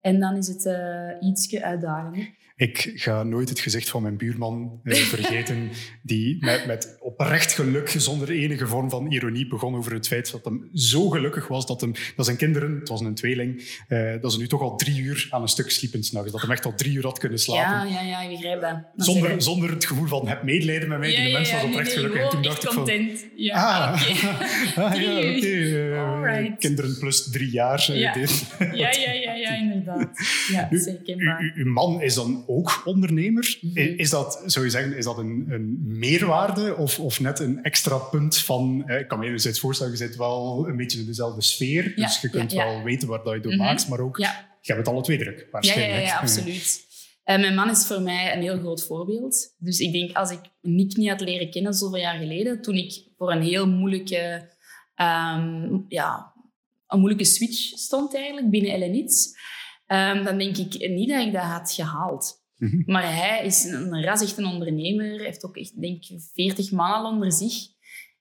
[0.00, 2.36] En dan is het uh, ietsje uitdagender.
[2.58, 5.70] Ik ga nooit het gezicht van mijn buurman eh, vergeten,
[6.02, 10.44] die met, met oprecht geluk, zonder enige vorm van ironie, begon over het feit dat
[10.44, 14.32] hem zo gelukkig was dat, hem, dat zijn kinderen, het was een tweeling, eh, dat
[14.32, 16.32] ze nu toch al drie uur aan een stuk sliepen s'nachts.
[16.32, 17.88] Dat hij echt al drie uur had kunnen slapen.
[17.90, 19.06] Ja, ja, ja, ik begrijp dat.
[19.06, 21.10] zonder, zonder het gevoel van heb medelijden met mij.
[21.10, 22.22] Ja, die mens was oprecht nee, gelukkig.
[22.22, 22.76] en toen dacht ik van...
[22.76, 23.26] content.
[23.36, 24.84] Ja, ah, okay.
[24.84, 25.36] ah, ja, oké.
[26.18, 26.44] Okay.
[26.44, 27.86] Uh, kinderen plus drie jaar.
[27.90, 28.14] Uh, ja.
[28.58, 30.10] ja, ja, ja, ja, inderdaad.
[30.52, 31.52] Ja, nu, zeker.
[31.54, 33.58] Uw man is dan ook ondernemer.
[33.60, 33.78] Mhm.
[33.78, 37.96] Is dat, zou je zeggen, is dat een, een meerwaarde of, of net een extra
[37.98, 38.82] punt van...
[38.86, 41.92] Eh, ik kan me enerzijds voorstellen, je zit wel een beetje in dezelfde sfeer.
[41.96, 43.62] Ja, dus je kunt ja, wel weten waar dat je door Mhm.
[43.62, 43.88] maakt.
[43.88, 44.26] Maar ook, je
[44.62, 45.92] hebt het alle twee druk, Ja, ja, waarschijnlijk.
[46.02, 46.86] ja, ja, absoluut.
[47.24, 49.54] Eh, mijn man is voor mij een heel groot voorbeeld.
[49.58, 53.06] Dus ik denk, als ik Nick niet had leren kennen zoveel jaar geleden, toen ik
[53.16, 54.48] voor een heel moeilijke,
[54.94, 56.32] ehm, ja,
[56.88, 59.36] een moeilijke switch stond eigenlijk binnen LNX,
[59.86, 62.46] ehm, dan denk ik niet dat ik dat had gehaald.
[62.56, 62.82] Mhm.
[62.86, 66.92] Maar hij is een, ras echt een ondernemer, heeft ook echt, denk ik, 40 man
[66.92, 67.54] al onder zich.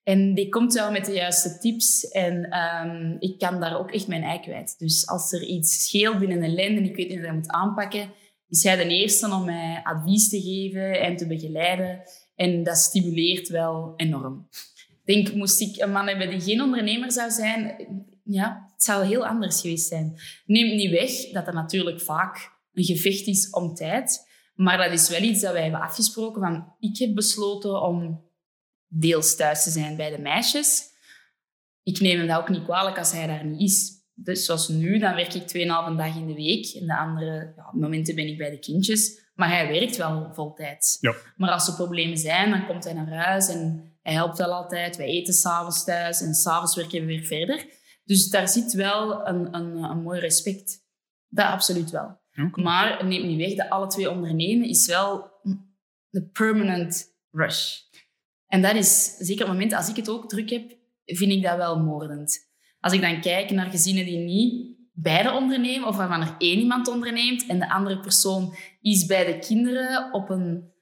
[0.04, 2.08] En die komt wel met de juiste tips.
[2.08, 4.76] En ehm, ik kan daar ook echt mijn ei kwijt.
[4.78, 7.36] Dus als er iets scheelt binnen een lijn en ik weet niet hoe ik dat
[7.36, 8.12] moet aanpakken,
[8.50, 12.02] is hij de eerste om mij advies te geven en te begeleiden.
[12.36, 14.48] En dat stimuleert wel enorm.
[15.06, 17.76] Ik denk, moest ik een man hebben die geen ondernemer zou zijn,
[18.28, 20.20] ja, het zou heel anders geweest zijn.
[20.46, 24.26] Neemt niet weg dat dat natuurlijk vaak een gevecht is om tijd.
[24.56, 26.42] Maar dat is wel iets dat wij hebben afgesproken.
[26.42, 28.26] Van, ik heb besloten om
[28.88, 30.84] deels thuis te zijn bij de meisjes.
[31.84, 33.96] Ik neem hem dat ook niet kwalijk als hij daar niet is.
[34.14, 36.66] Dus zoals nu, dan werk ik 2,5 dag in de week.
[36.66, 39.26] En de andere ja, momenten ben ik bij de kindjes.
[39.36, 40.98] Maar hij werkt wel voltijds.
[41.00, 41.16] Ja.
[41.36, 44.96] Maar als er problemen zijn, dan komt hij naar huis en hij helpt wel altijd.
[44.96, 47.66] Wij eten s'avonds thuis en s'avonds werken we weer verder.
[48.08, 50.86] Dus daar zit wel een, een, een mooi respect.
[51.28, 52.20] Dat absoluut wel.
[52.54, 55.32] Maar neem niet weg dat alle twee ondernemen is wel
[56.10, 57.80] de permanent rush.
[58.48, 61.44] En dat is, zeker op het moment als ik het ook druk heb, vind ik
[61.44, 62.40] dat wel moordend.
[62.80, 66.88] Als ik dan kijk naar gezinnen die niet beide ondernemen, of waarvan er één iemand
[66.88, 70.74] onderneemt en de andere persoon is bij de kinderen op een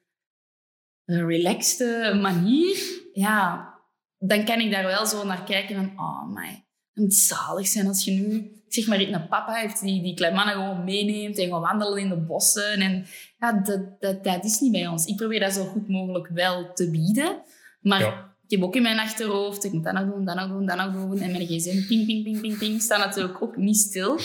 [1.05, 2.77] relaxte manier,
[3.13, 3.73] ja,
[4.17, 6.64] dan kan ik daar wel zo naar kijken van, oh my,
[6.95, 10.37] het moet zalig zijn als je nu, zeg maar, een papa heeft die die kleine
[10.37, 12.79] mannen gewoon meeneemt en gaat wandelen in de bossen.
[12.81, 13.05] En
[13.39, 15.05] ja, dat, dat, dat is niet bij ons.
[15.05, 17.41] Ik probeer dat zo goed mogelijk wel te bieden,
[17.79, 18.35] maar Ja.
[18.43, 20.77] ik heb ook in mijn achterhoofd, ik moet dat nog doen, dat nog doen, dat
[20.77, 21.19] nog doen.
[21.19, 24.19] En mijn gsm, ping, ping, ping, ping, ping, staat natuurlijk ook niet stil.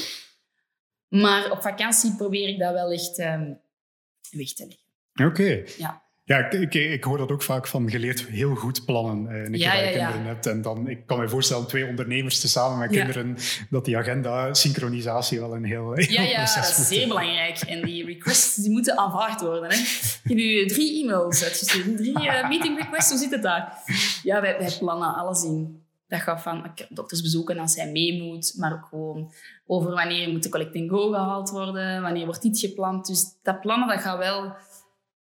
[1.09, 3.53] Maar op vakantie probeer ik dat wel echt ehm,
[4.31, 5.29] weg te leggen.
[5.31, 5.64] Oké.
[5.79, 6.03] Ja.
[6.31, 7.87] Ja, ik, ik, ik hoor dat ook vaak van.
[7.89, 9.91] Je leert heel goed plannen eh, Ja, ja, ja.
[9.91, 10.47] kinderen hebt.
[10.47, 13.37] En dan, ik kan me voorstellen, twee ondernemers tezamen met kinderen,
[13.70, 17.59] dat die agenda, synchronisatie wel een heel, heel Ja, ja, proces dat is zeer belangrijk.
[17.59, 19.70] En die requests die moeten aanvaard worden.
[19.70, 19.76] Hè.
[19.76, 23.11] Ik heb u drie e-mails uitgestuurd, drie eh, meeting requests.
[23.11, 23.83] Hoe zit het daar?
[24.22, 25.85] Ja, wij, wij plannen alles in.
[26.09, 29.33] Dat gaat van ik heb doktersbezoeken als hij mee moet, maar ook gewoon
[29.66, 33.07] over wanneer moet de collect and go gehaald worden, wanneer wordt dit gepland.
[33.07, 34.55] Dus dat plannen dat gaat wel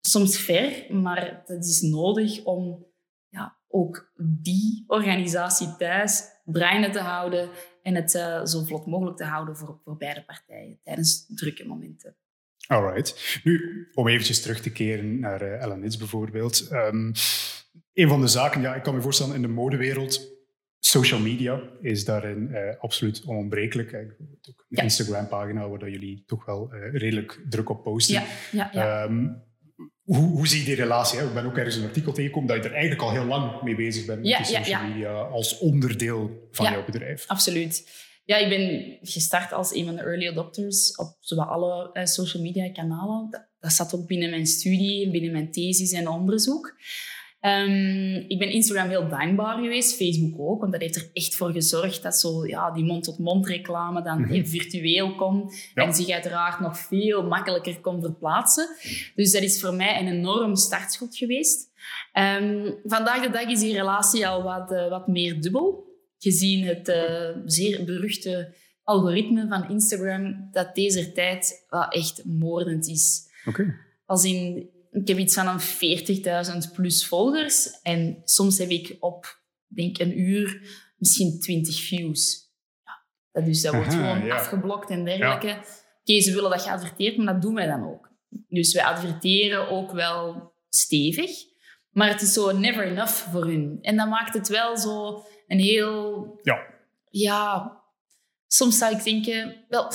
[0.02, 2.86] soms ver, maar dat is nodig om
[3.30, 7.50] ja, ook die organisatie thuis draaiende te houden
[7.84, 12.16] en het eh, zo vlot mogelijk te houden voor, voor beide partijen tijdens drukke momenten.
[12.68, 13.40] Alright.
[13.44, 16.68] Nu, om eventjes terug te keren naar Nitz bijvoorbeeld.
[16.68, 17.12] Ehm,
[17.94, 20.32] een van de zaken, ja, ik kan me voorstellen in de modewereld,
[20.80, 23.94] social media is daarin eh, absoluut onontbrekelijk.
[23.94, 24.84] Ook een Ja.
[24.84, 28.14] Instagram-pagina waar jullie toch wel redelijk druk op posten.
[28.14, 29.04] Ja, ja, ja.
[29.04, 29.28] Ehm,
[30.04, 31.20] hoe, hoe zie je die relatie?
[31.20, 31.26] Hè?
[31.26, 33.76] Ik ben ook ergens een artikel tegengekomen dat je er eigenlijk al heel lang mee
[33.76, 37.24] bezig bent met die social media als onderdeel van jouw bedrijf.
[37.28, 37.90] absoluut.
[38.26, 42.44] Ja, ik ben gestart als een van de early adopters op zowat alle eh, social
[42.44, 43.30] media kanalen.
[43.30, 46.76] Dat, dat zat ook binnen mijn studie, binnen mijn thesis en onderzoek.
[47.42, 51.52] Ehm, ik ben Instagram heel dankbaar geweest, Facebook ook, want dat heeft er echt voor
[51.52, 55.86] gezorgd dat zo, ja, die mond-tot-mond reclame dan eh, virtueel kon Ja.
[55.86, 58.68] en zich uiteraard nog veel makkelijker kon verplaatsen.
[59.16, 61.70] Dus dat is voor mij een enorm startschot geweest.
[62.14, 65.84] Ehm, vandaag de dag is die relatie al wat, eh, wat meer dubbel,
[66.18, 73.22] gezien het eh, zeer beruchte algoritme van Instagram, dat deze tijd wel echt moordend is.
[73.46, 73.76] Oké.
[74.06, 75.60] Als in, ik heb iets van een
[76.66, 80.62] 40.000 plus volgers en soms heb ik op, denk een uur,
[80.98, 82.52] misschien 20 views.
[82.84, 84.36] Ja, dat, dus dat wordt Aha, gewoon ja.
[84.36, 85.58] afgeblokt en dergelijke.
[86.02, 88.10] Oké, ze willen dat je adverteert, maar dat doen wij dan ook.
[88.48, 91.32] Dus wij adverteren ook wel stevig,
[91.90, 93.78] maar het is zo never enough voor hun.
[93.82, 96.40] En dat maakt het wel zo een heel...
[96.42, 96.70] Ja.
[97.10, 97.72] Ja,
[98.48, 99.66] soms zou ik denken...
[99.68, 99.92] Wel,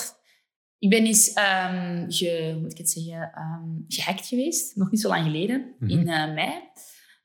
[0.78, 5.08] ik ben eens, ehm, ge, moet ik het zeggen, ehm, gehackt geweest, nog niet zo
[5.08, 5.90] lang geleden, Mhm.
[5.90, 6.52] in eh, mei.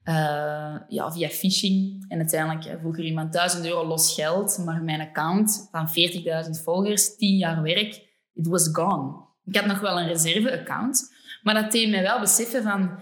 [0.03, 2.05] Eh, ja, via phishing.
[2.07, 6.61] En uiteindelijk eh, vroeg er iemand 1000 euro los geld, maar mijn account van 40.000
[6.63, 7.93] volgers, 10 jaar werk,
[8.33, 9.25] it was gone.
[9.45, 11.09] Ik had nog wel een reserve-account,
[11.43, 12.99] maar dat deed mij wel beseffen van...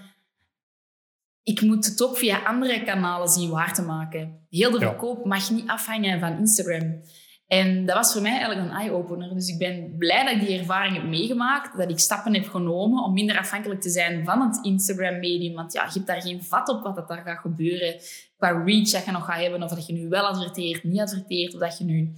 [1.44, 4.46] Ik moet het ook via andere kanalen zien waar te maken.
[4.50, 4.88] Heel de Ja.
[4.90, 7.02] verkoop mag niet afhangen van Instagram.
[7.50, 9.34] En dat was voor mij eigenlijk een eye-opener.
[9.34, 13.04] Dus ik ben blij dat ik die ervaring heb meegemaakt, dat ik stappen heb genomen
[13.04, 15.54] om minder afhankelijk te zijn van het Instagram-medium.
[15.54, 17.96] Want ja, je hebt daar geen vat op wat dat daar gaat gebeuren,
[18.38, 21.54] qua reach dat je nog gaat hebben, of dat je nu wel adverteert, niet adverteert,
[21.54, 22.14] of dat je nu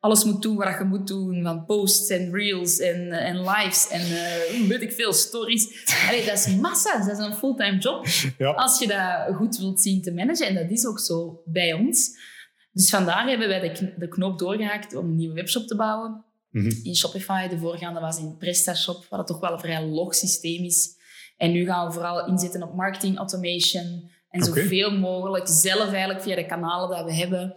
[0.00, 3.88] alles moet doen wat je moet doen, van posts en reels en, eh, en lives
[3.88, 5.84] en eh, weet ik veel, stories.
[6.08, 8.06] Allee, dat is massa, dat is een fulltime job
[8.38, 8.50] Ja.
[8.50, 10.46] als je dat goed wilt zien te managen.
[10.46, 12.30] En dat is ook zo bij ons.
[12.72, 16.24] Dus vandaar hebben wij de, kn- de knoop doorgehaakt om een nieuwe webshop te bouwen.
[16.50, 16.70] Mhm.
[16.82, 21.00] In Shopify, de voorgaande was in PrestaShop, wat toch wel een vrij log systeem is.
[21.36, 24.10] En nu gaan we vooral inzetten op marketing automation.
[24.28, 27.54] En zoveel mogelijk zelf eigenlijk via de kanalen dat we hebben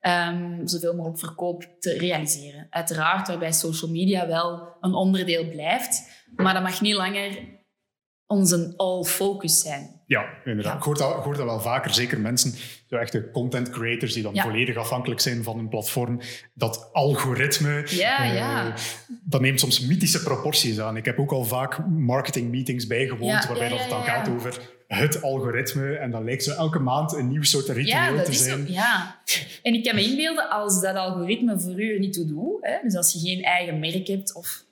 [0.00, 2.66] um, zoveel mogelijk verkoop te realiseren.
[2.70, 7.57] Uiteraard waarbij social media wel een onderdeel blijft, maar dat mag niet langer
[8.28, 10.00] onze all focus zijn.
[10.06, 10.76] Ja, inderdaad.
[10.76, 11.94] Ik, hoor dat, ik hoor dat wel vaker.
[11.94, 12.54] Zeker mensen,
[12.86, 16.20] zo echte content creators die dan volledig afhankelijk zijn van een platform.
[16.54, 18.74] Dat algoritme, ja, uh, ja.
[19.24, 20.96] dat neemt soms mythische proporties aan.
[20.96, 25.22] Ik heb ook al vaak marketing meetings bijgewoond, waarbij dat het dan gaat over het
[25.22, 25.94] algoritme.
[25.94, 28.66] En dan lijkt zo elke maand een nieuw soort ritueel te zijn.
[28.66, 29.20] Zo, ja,
[29.62, 32.58] en ik kan me inbeelden als dat algoritme voor u niet toe doet.
[32.60, 32.76] Hè?
[32.82, 34.66] Dus als je geen eigen merk hebt of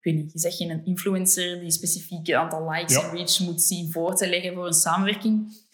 [0.00, 3.62] ik weet niet, je zegt je een influencer die specifiek aantal likes en reach moet
[3.62, 5.66] zien voor te leggen voor een samenwerking.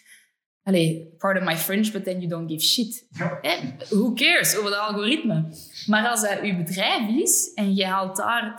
[0.63, 3.07] Allee, pardon my French, but then you don't give shit.
[3.43, 5.45] Eh, who cares over het algoritme?
[5.87, 8.55] Maar als dat uw bedrijf is en je haalt daar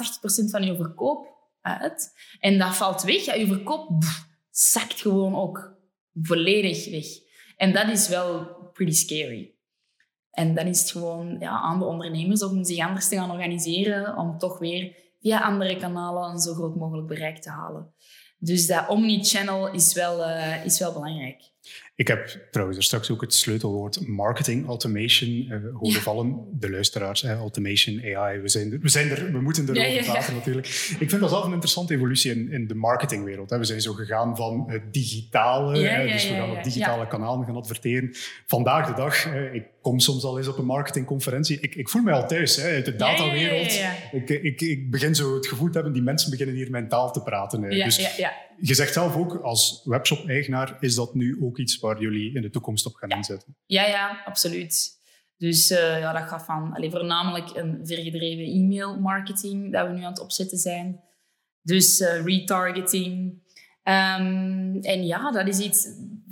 [0.46, 4.04] 80% van je verkoop uit en dat valt weg, ja, je verkoop
[4.50, 5.78] zakt gewoon ook
[6.14, 7.06] volledig weg.
[7.58, 9.54] En dat is wel pretty scary.
[10.32, 14.18] En dan is het gewoon ja, aan de ondernemers om zich anders te gaan organiseren,
[14.18, 14.96] om toch weer
[15.26, 17.94] via andere kanalen een zo groot mogelijk bereik te halen.
[18.38, 21.42] Dus dat omni-channel is, wel, uh, is wel belangrijk.
[21.96, 26.48] Ik heb trouwens er straks ook het sleutelwoord marketing automation uh, horen vallen.
[26.52, 30.12] De luisteraars, hè, automation, AI, we, zijn er, we, zijn er, we moeten erover ja,
[30.12, 30.68] praten natuurlijk.
[31.00, 33.50] Ik vind dat zelf een interessante evolutie in, in de marketingwereld.
[33.50, 33.58] Hè.
[33.58, 35.74] We zijn zo gegaan van het digitale,
[36.12, 38.10] dus we gaan op digitale kanalen gaan adverteren.
[38.46, 41.60] Vandaag de dag, ik kom soms al eens op een marketingconferentie.
[41.60, 43.80] Ik, ik voel mij al thuis hè, uit de datawereld.
[44.12, 47.22] Ik, ik, ik begin zo het gevoel te hebben, die mensen beginnen hier mentaal te
[47.22, 47.62] praten.
[47.62, 47.96] dus
[48.60, 52.50] je zegt zelf ook, als webshop-eigenaar, is dat nu ook iets waar jullie in de
[52.50, 53.56] toekomst op gaan inzetten?
[53.66, 55.00] Ja, ja, absoluut.
[55.38, 60.12] Dus uh, ja, dat gaat van allee, voornamelijk een vergedreven e-mail-marketing dat we nu aan
[60.12, 61.00] het opzetten zijn.
[61.62, 63.32] Dus uh, retargeting.
[63.84, 65.88] Um, en ja, dat is iets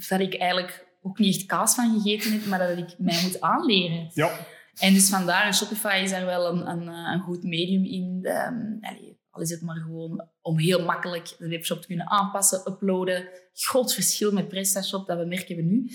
[0.09, 3.41] waar ik eigenlijk ook niet echt kaas van gegeten heb, maar dat ik mij moet
[3.41, 4.09] aanleren.
[4.13, 4.31] Ja.
[4.79, 8.25] En dus vandaar, Shopify is daar wel een, een, een goed medium in.
[8.25, 12.61] Um, allee, al is het maar gewoon om heel makkelijk de webshop te kunnen aanpassen,
[12.67, 13.29] uploaden.
[13.53, 15.89] Groot verschil met PrestaShop, dat we merken we nu.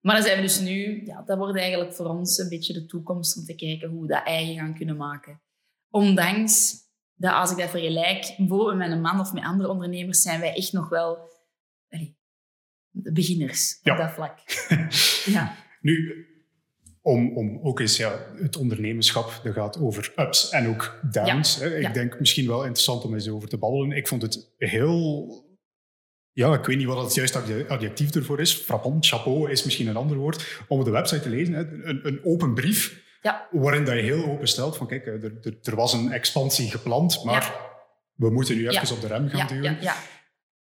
[0.00, 2.86] Maar dan zijn we dus nu, ja, dat wordt eigenlijk voor ons een beetje de
[2.86, 5.40] toekomst om te kijken hoe we dat eigen gaan kunnen maken.
[5.90, 6.74] Ondanks
[7.14, 10.54] dat als ik dat vergelijk, bijvoorbeeld met een man of met andere ondernemers, zijn wij
[10.54, 11.18] echt nog wel
[12.90, 14.38] beginners op dat vlak.
[15.34, 15.56] ja.
[15.80, 16.26] Nu,
[17.02, 21.60] om, om ook eens ja, het ondernemerschap, dat gaat over ups en ook downs.
[21.60, 23.96] Ik denk misschien wel interessant om eens over te babbelen.
[23.96, 25.46] Ik vond het heel...
[26.32, 28.54] Ja, ik weet niet wat het juiste adjectief ervoor is.
[28.54, 30.62] Frappant, chapeau is misschien een ander woord.
[30.68, 31.54] Om op de website te lezen,
[31.88, 33.48] een, een open brief ja.
[33.50, 37.24] waarin dat je heel open stelt van kijk, er, er, er was een expansie gepland,
[37.24, 37.54] maar
[38.14, 39.78] we moeten nu even op de rem gaan duwen.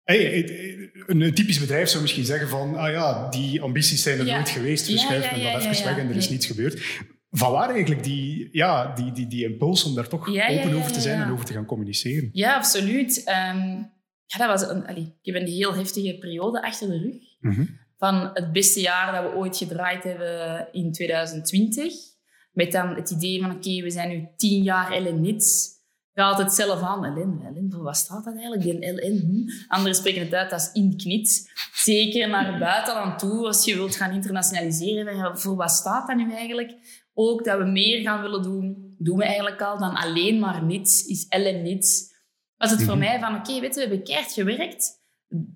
[0.04, 4.50] Hey, een typisch bedrijf zou misschien zeggen van, ah ja, die ambities zijn er nooit
[4.50, 7.02] geweest, we schuiven ja, dat even weg en er is niets gebeurd.
[7.30, 11.02] Van waar eigenlijk die, ja, die, die, die impuls om daar toch open over te
[11.02, 12.30] zijn en over te gaan communiceren?
[12.34, 13.18] Ja, absoluut.
[13.18, 13.92] Um,
[14.26, 17.16] ja, dat was een, allee, ik heb een heel heftige periode achter de rug.
[17.40, 17.66] Mhm.
[17.98, 21.94] Van het beste jaar dat we ooit gedraaid hebben in 2020.
[22.52, 25.73] Met dan het idee van, oké, we zijn nu tien jaar LNITS
[26.14, 27.06] gaat het zelf aan.
[27.06, 28.62] Ellen, voor wat staat dat eigenlijk?
[28.62, 29.18] Die LN.
[29.18, 29.74] Hm?
[29.74, 31.52] Anderen spreken het uit als inknit.
[31.74, 35.40] Zeker naar buitenland toe, als je wilt gaan internationaliseren.
[35.40, 36.74] Voor wat staat dat nu eigenlijk?
[37.14, 41.06] Ook dat we meer gaan willen doen, doen we eigenlijk al, dan alleen maar niets,
[41.06, 42.12] is Ellen niets.
[42.58, 43.06] Was het voor mhm.
[43.06, 45.02] mij van, oké, weet we hebben keihard gewerkt.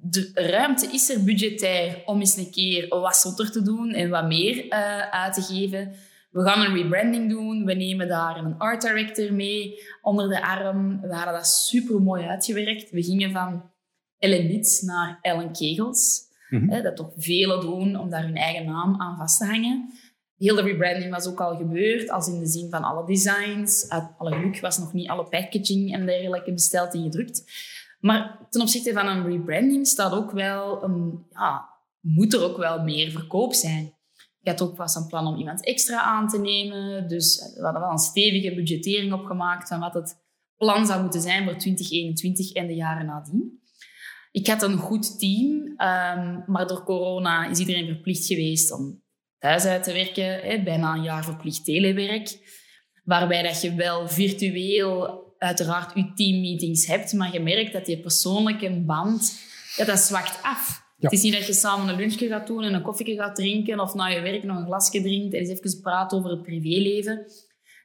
[0.01, 4.27] De ruimte is er budgetair om eens een keer wat zotter te doen en wat
[4.27, 5.95] meer uh, uit te geven.
[6.37, 7.65] We gaan een rebranding doen.
[7.65, 11.01] We nemen daar een art director mee onder de arm.
[11.01, 12.91] We hadden dat super mooi uitgewerkt.
[12.91, 13.71] We gingen van
[14.17, 16.25] Ellen Nits naar Ellen Kegels.
[16.49, 19.93] Mm dat toch velen doen om daar hun eigen naam aan vast te hangen.
[20.37, 23.89] Heel de rebranding was ook al gebeurd, als in de zin van alle designs.
[23.89, 27.43] Uit alle geluk was nog niet alle packaging en dergelijke besteld en gedrukt.
[27.99, 31.69] Maar ten opzichte van een rebranding staat ook wel, een, ja,
[31.99, 33.96] moet er ook wel meer verkoop zijn.
[34.47, 37.07] Ik had ook vast een plan om iemand extra aan te nemen.
[37.07, 40.17] Dus we hadden wel een stevige budgettering opgemaakt van wat het
[40.55, 43.61] plan zou moeten zijn voor 2021 en de jaren nadien.
[44.31, 49.03] Ik had een goed team, ehm, maar door corona is iedereen verplicht geweest om
[49.37, 50.39] thuis uit te werken.
[50.39, 52.37] Hè, bijna een jaar verplicht telewerk.
[53.03, 58.83] Waarbij dat je wel virtueel uiteraard je teammeetings hebt, maar je merkt dat je persoonlijke
[58.85, 59.39] band,
[59.75, 60.85] ja, dat zwakt af.
[60.97, 63.79] Het is niet dat je samen een lunchje gaat doen en een koffieke gaat drinken
[63.79, 67.25] of na je werk nog een glasje drinkt en eens even praten over het privéleven.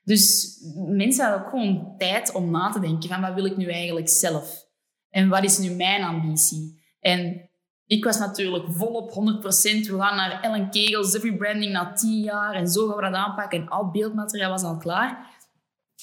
[0.04, 0.56] Dus
[0.86, 4.08] mensen hebben ook gewoon tijd om na te denken van wat wil ik nu eigenlijk
[4.08, 4.66] zelf?
[5.10, 6.82] En wat is nu mijn ambitie?
[7.00, 7.50] En
[7.86, 9.14] ik was natuurlijk volop 100%.
[9.14, 12.54] We gaan naar Ellen Kegels, every branding na 10 jaar.
[12.54, 13.60] En zo gaan we dat aanpakken.
[13.60, 15.40] En al beeldmateriaal was al klaar.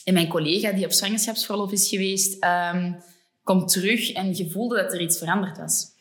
[0.03, 2.97] En mijn collega, die op zwangerschapsverlof is geweest, um,
[3.43, 5.97] komt terug en je voelde dat er iets veranderd was.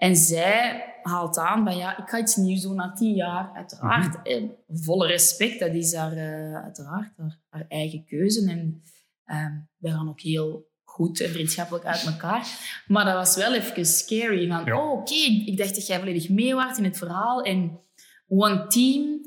[0.00, 4.16] En zij haalt aan van ja, ik ga iets nieuws doen na tien jaar, uiteraard.
[4.16, 8.50] Mm en volle respect, dat is haar, uh, uiteraard haar, haar, eigen keuze.
[8.50, 8.82] En
[9.26, 12.46] um, we gaan ook heel goed en vriendschappelijk uit elkaar.
[12.86, 14.48] Maar dat was wel even scary.
[14.48, 15.14] Van, oh, oké,
[15.46, 17.42] ik dacht dat jij volledig mee was in het verhaal.
[17.42, 17.80] En
[18.28, 19.20] one team.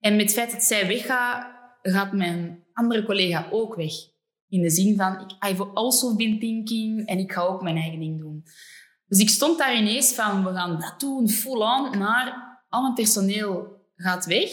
[0.00, 1.46] En met het feit dat zij weggaat,
[1.82, 3.92] gaat mijn andere collega ook weg.
[4.48, 8.00] In de zin van, ik, I've also been thinking en ik ga ook mijn eigen
[8.00, 8.44] ding doen.
[9.06, 12.94] Dus ik stond daar ineens van, we gaan dat doen, full on, maar al mijn
[12.94, 14.50] personeel gaat weg.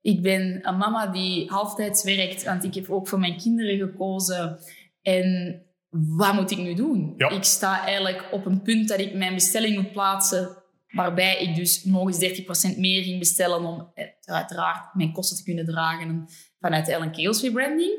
[0.00, 4.58] Ik ben een mama die halftijds werkt, want ik heb ook voor mijn kinderen gekozen.
[5.02, 7.14] En wat moet ik nu doen?
[7.16, 10.56] Ik sta eigenlijk op een punt dat ik mijn bestelling moet plaatsen,
[10.88, 13.92] waarbij ik dus nog eens 30% meer ging bestellen om
[14.24, 16.28] uiteraard mijn kosten te kunnen dragen
[16.60, 17.92] vanuit Ellen Keels rebranding.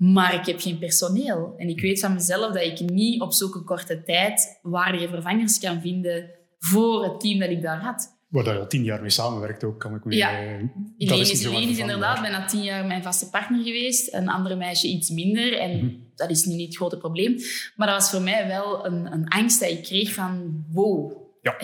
[0.00, 1.54] Maar ik heb geen personeel.
[1.56, 5.80] En ik weet van mezelf dat ik niet op zulke korte tijd waardige vervangers kan
[5.80, 8.18] vinden voor het team dat ik daar had.
[8.28, 10.14] Waar je al tien jaar mee samenwerkt ook, kan ik me...
[10.14, 10.62] Ja, uh,
[10.98, 14.14] Elene is, is inderdaad bijna tien jaar mijn vaste partner geweest.
[14.14, 15.58] Een andere meisje iets minder.
[15.58, 15.94] En mhm.
[16.14, 17.36] dat is niet het grote probleem.
[17.76, 20.64] Maar dat was voor mij wel een, een angst dat ik kreeg van...
[20.72, 21.56] Wow, ja.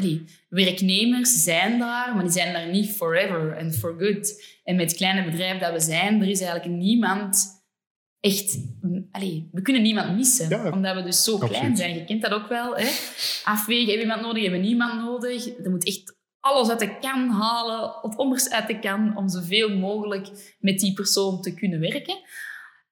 [0.48, 4.44] werknemers zijn daar, maar die zijn daar niet forever and for good.
[4.64, 7.55] En met het kleine bedrijf dat we zijn, er is eigenlijk niemand
[8.26, 8.58] echt...
[9.10, 11.94] Allee, we kunnen niemand missen, omdat we dus zo klein zijn.
[11.94, 12.76] Je kent dat ook wel.
[12.76, 12.88] Hè?
[13.44, 15.58] Afwegen, hebben we iemand nodig, hebben we niemand nodig.
[15.64, 19.76] Er moet echt alles uit de kan halen, het onderste uit de kan, om zoveel
[19.76, 22.18] mogelijk met die persoon te kunnen werken.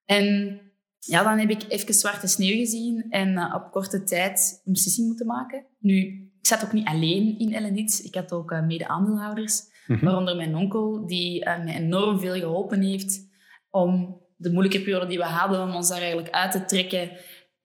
[0.05, 0.59] En
[0.99, 5.07] ja, dan heb ik even zwarte sneeuw gezien en uh, op korte tijd een beslissing
[5.07, 5.66] moeten maken.
[5.78, 5.97] Nu,
[6.41, 8.03] ik zat ook niet alleen in Ellenits.
[8.03, 10.05] Ik had ook uh, mede-aandeelhouders, mhm.
[10.05, 13.28] waaronder mijn onkel, die uh, mij enorm veel geholpen heeft
[13.70, 17.11] om de moeilijke periode die we hadden, om ons daar eigenlijk uit te trekken.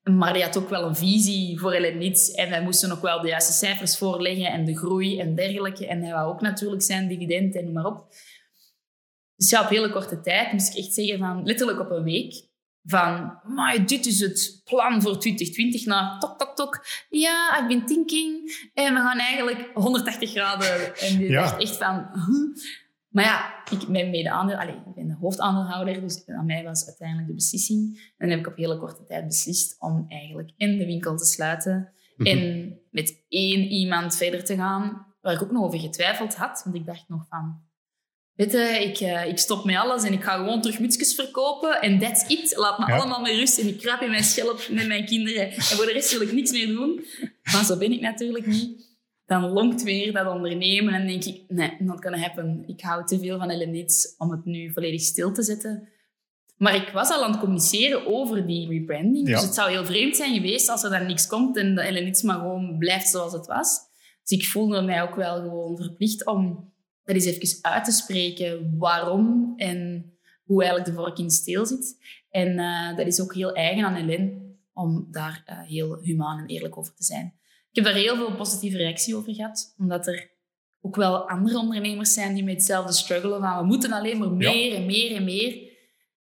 [0.04, 2.32] Maar die had ook wel een visie voor Elenits.
[2.32, 5.88] En wij moesten ook wel de juiste cijfers voorleggen en de groei en dergelijke.
[5.88, 8.08] En hij wou ook natuurlijk zijn dividend en noem maar op.
[9.36, 12.48] Dus ja, op hele korte tijd moest ik echt zeggen van, letterlijk op een week,
[12.84, 16.86] van, maar dit is het plan voor 2020, naar tok, tok, tok.
[17.10, 18.52] Ja, ik ben thinking.
[18.74, 20.98] En we gaan eigenlijk 180 graden.
[20.98, 21.58] En die ja.
[21.58, 22.10] echt van...
[23.10, 24.30] Maar ja, ik ben mede
[24.88, 28.12] ik ben de hoofdaandeelhouder, dus aan mij was uiteindelijk de beslissing.
[28.18, 31.26] En dan heb ik op hele korte tijd beslist om eigenlijk in de winkel te
[31.26, 32.28] sluiten mhm.
[32.28, 36.62] en met één iemand verder te gaan, waar ik ook nog over getwijfeld had.
[36.64, 37.62] Want ik dacht nog van,
[38.34, 41.82] weet je, ik, uh, ik stop met alles en ik ga gewoon terug mutsjes verkopen
[41.82, 42.58] en that's it.
[42.58, 45.62] Laat me allemaal met rust en ik krap in mijn schelp met mijn kinderen en
[45.62, 47.06] voor de rest wil ik niks meer doen.
[47.52, 48.89] Maar zo ben ik natuurlijk niet
[49.30, 52.64] dan longt weer dat ondernemen en denk ik, nee, not gonna happen.
[52.68, 55.90] Ik hou te veel van Elenits om het nu volledig stil te zetten.
[56.58, 59.26] Maar ik was al aan het communiceren over die rebranding.
[59.26, 62.22] Dus het zou heel vreemd zijn geweest als er dan niks komt en de Elenits
[62.22, 63.80] maar gewoon blijft zoals het was.
[64.24, 66.74] Dus ik voelde mij ook wel gewoon verplicht om
[67.04, 70.12] dat eens even uit te spreken waarom en
[70.44, 71.98] hoe eigenlijk de vork in steel zit.
[72.30, 76.46] En uh, dat is ook heel eigen aan Helen om daar uh, heel humaan en
[76.46, 77.39] eerlijk over te zijn.
[77.70, 80.38] Ik heb daar heel veel positieve reactie over gehad, omdat er
[80.82, 84.76] ook wel andere ondernemers zijn die met hetzelfde struggelen van we moeten alleen maar meer
[84.76, 85.78] en meer en meer.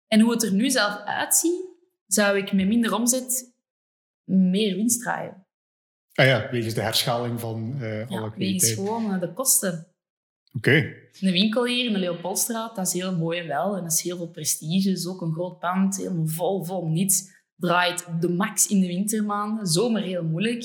[0.07, 1.71] En hoe het er nu zelf uitziet,
[2.07, 3.55] zou ik met minder omzet
[4.25, 5.47] meer winst draaien.
[6.15, 9.87] Ah ja, wegens de herschaling van uh, alle ja, wegens gewoon uh, de kosten.
[10.53, 10.69] Oké.
[10.69, 11.11] Okay.
[11.21, 13.77] De winkel hier in de Leopoldstraat, dat is heel mooi en wel.
[13.77, 14.91] En dat is heel veel prestige.
[14.91, 17.31] is ook een groot pand, helemaal vol, vol niets.
[17.57, 19.67] Draait de max in de wintermaanden.
[19.67, 20.65] Zomer heel moeilijk.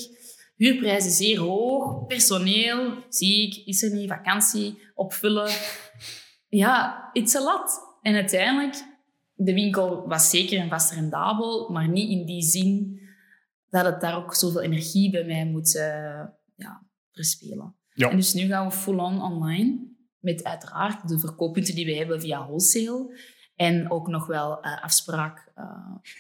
[0.58, 5.52] Huurprijzen zeer hoog, personeel, ziek, is er niet, vakantie, opvullen.
[6.48, 7.72] Ja, it's a lot.
[8.02, 8.76] En uiteindelijk,
[9.34, 13.00] de winkel was zeker en vast rendabel, maar niet in die zin
[13.70, 15.82] dat het daar ook zoveel energie bij mij moet uh,
[16.56, 17.76] ja, verspelen.
[17.94, 18.10] Ja.
[18.10, 19.88] En dus nu gaan we full-on online,
[20.20, 23.20] met uiteraard de verkooppunten die we hebben via wholesale.
[23.56, 25.52] En ook nog wel uh, afspraak.
[25.56, 25.64] Uh...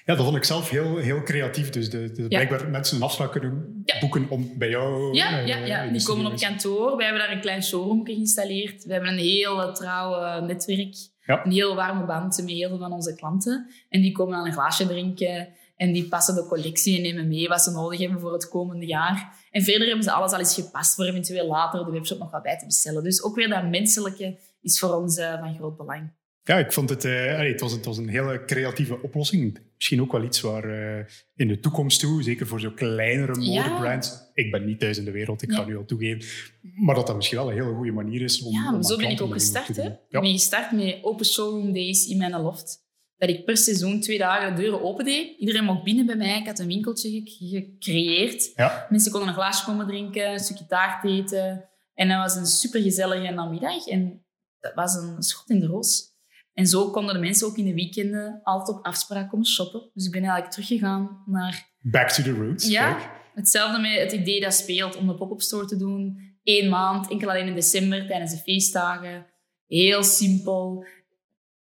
[0.05, 1.69] Ja, dat vond ik zelf heel, heel creatief.
[1.69, 5.13] Dus de, de, blijkbaar mensen een afspraak kunnen boeken om bij jou...
[5.13, 5.87] Ja, uh, ja, ja.
[5.87, 6.97] die komen op kantoor.
[6.97, 8.83] We hebben daar een klein showroom geïnstalleerd.
[8.83, 10.95] We hebben een heel trouwe netwerk.
[11.25, 13.69] Een heel warme band met heel veel van onze klanten.
[13.89, 15.47] En die komen aan een glaasje drinken.
[15.75, 18.85] En die passen de collectie en nemen mee wat ze nodig hebben voor het komende
[18.85, 19.45] jaar.
[19.51, 22.43] En verder hebben ze alles al eens gepast voor eventueel later de webshop nog wat
[22.43, 23.03] bij te bestellen.
[23.03, 26.11] Dus ook weer dat menselijke is voor ons van groot belang.
[26.47, 29.59] Ja, ik vond het, uh, het, was, het was een hele creatieve oplossing.
[29.75, 34.09] Misschien ook wel iets waar uh, in de toekomst toe, zeker voor zo'n kleinere modebrands,
[34.09, 34.29] ja.
[34.33, 36.29] ik ben niet thuis in de wereld, ik ga nu al toegeven,
[36.75, 38.53] maar dat dat misschien wel een hele goede manier is om.
[38.53, 39.75] Ja, zo ben ik ook gestart.
[39.75, 39.87] Hè?
[39.87, 42.85] Ik ben gestart met open showroom days in mijn loft.
[43.17, 45.39] Dat ik per seizoen twee dagen de deuren open deed.
[45.39, 46.39] Iedereen mocht binnen bij mij.
[46.39, 48.53] Ik had een winkeltje gecreëerd.
[48.89, 51.69] Mensen konden een glaasje komen drinken, een stukje taart eten.
[51.93, 53.87] En dat was een supergezellige namiddag.
[53.87, 54.25] En
[54.59, 56.15] dat was een schot in de roos.
[56.57, 59.89] En zo konden de mensen ook in de weekenden altijd op afspraak komen shoppen.
[59.93, 61.69] Dus ik ben eigenlijk teruggegaan naar...
[61.81, 62.67] Back to the roots.
[62.67, 62.97] Ja,
[63.33, 66.19] hetzelfde met het idee dat speelt om de pop-up store te doen.
[66.43, 69.25] Eén maand, enkel alleen in december, tijdens de feestdagen.
[69.67, 70.85] Heel simpel.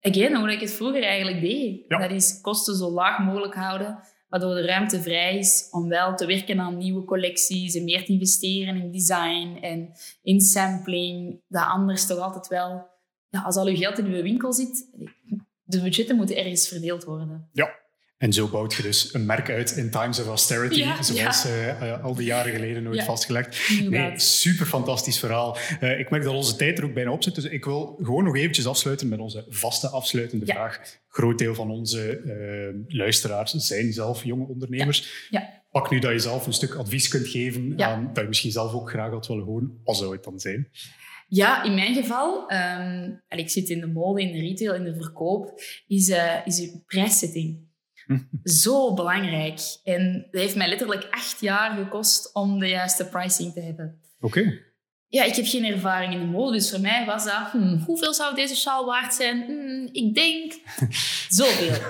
[0.02, 1.90] Again, hoe ik het vroeger eigenlijk deed.
[1.90, 6.26] Dat is kosten zo laag mogelijk houden, waardoor de ruimte vrij is om wel te
[6.26, 11.42] werken aan nieuwe collecties en meer te investeren in design en in sampling.
[11.48, 12.94] Dat anders toch altijd wel
[13.36, 14.88] ja, als al uw geld in uw winkel zit,
[15.64, 17.50] de budgetten moeten ergens verdeeld worden.
[17.52, 17.84] Ja.
[18.18, 21.82] En zo bouwt je dus een merk uit in times of austerity, zoals ja.
[21.82, 23.70] uh, al die jaren geleden nooit vastgelegd.
[23.90, 25.58] Nee, super fantastisch verhaal.
[25.82, 28.24] Uh, ik merk dat onze tijd er ook bijna op zit, dus ik wil gewoon
[28.24, 30.80] nog eventjes afsluiten met onze vaste afsluitende vraag.
[31.08, 32.22] Groot deel van onze
[32.88, 35.30] luisteraars zijn zelf jonge ondernemers.
[35.72, 38.74] Pak nu dat je zelf een stuk advies kunt geven aan dat je misschien zelf
[38.74, 39.80] ook graag had willen horen.
[39.84, 40.70] Wat zou het dan zijn?
[41.36, 44.96] Ja, in mijn geval, um, ik zit in de mode, in de retail, in de
[44.96, 47.68] verkoop, is, uh, is uw prijszetting.
[48.64, 49.60] Zo belangrijk.
[49.84, 54.02] En dat heeft mij letterlijk acht jaar gekost om de juiste pricing te hebben.
[54.20, 54.60] Oké.
[55.08, 57.52] Ja, ik heb geen ervaring in de mode, dus voor mij was dat...
[57.52, 59.46] Hmm, hoeveel zou deze sjaal waard zijn?
[59.46, 60.54] Hmm, ik denk
[61.40, 61.90] zoveel.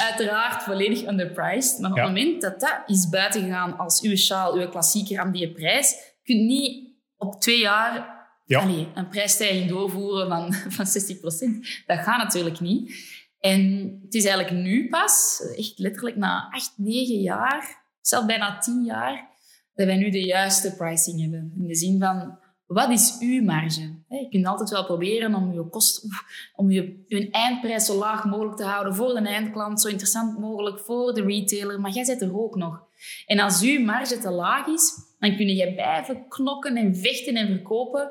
[0.00, 1.78] Uiteraard volledig underpriced.
[1.78, 5.32] Maar op het moment dat dat is buiten gegaan als uw sjaal, uw klassieker aan
[5.32, 8.15] die prijs, kun je niet op twee jaar
[8.46, 8.68] ja.
[8.94, 11.84] een prijsstijging doorvoeren van, van 60%.
[11.86, 13.14] Dat gaat natuurlijk niet.
[13.40, 18.84] En het is eigenlijk nu pas, echt letterlijk na 8, 9 jaar, zelfs bijna 10
[18.84, 19.28] jaar,
[19.74, 21.52] dat wij nu de juiste pricing hebben.
[21.58, 23.94] In de zin van, wat is uw marge?
[24.08, 26.06] Je kunt altijd wel proberen om je kost,
[26.60, 31.14] om je, eindprijs zo laag mogelijk te houden voor de eindklant, zo interessant mogelijk voor
[31.14, 32.84] de retailer, maar jij zit er ook nog.
[33.26, 37.46] En als uw marge te laag is, dan kun je blijven knokken en vechten en
[37.46, 38.10] verkopen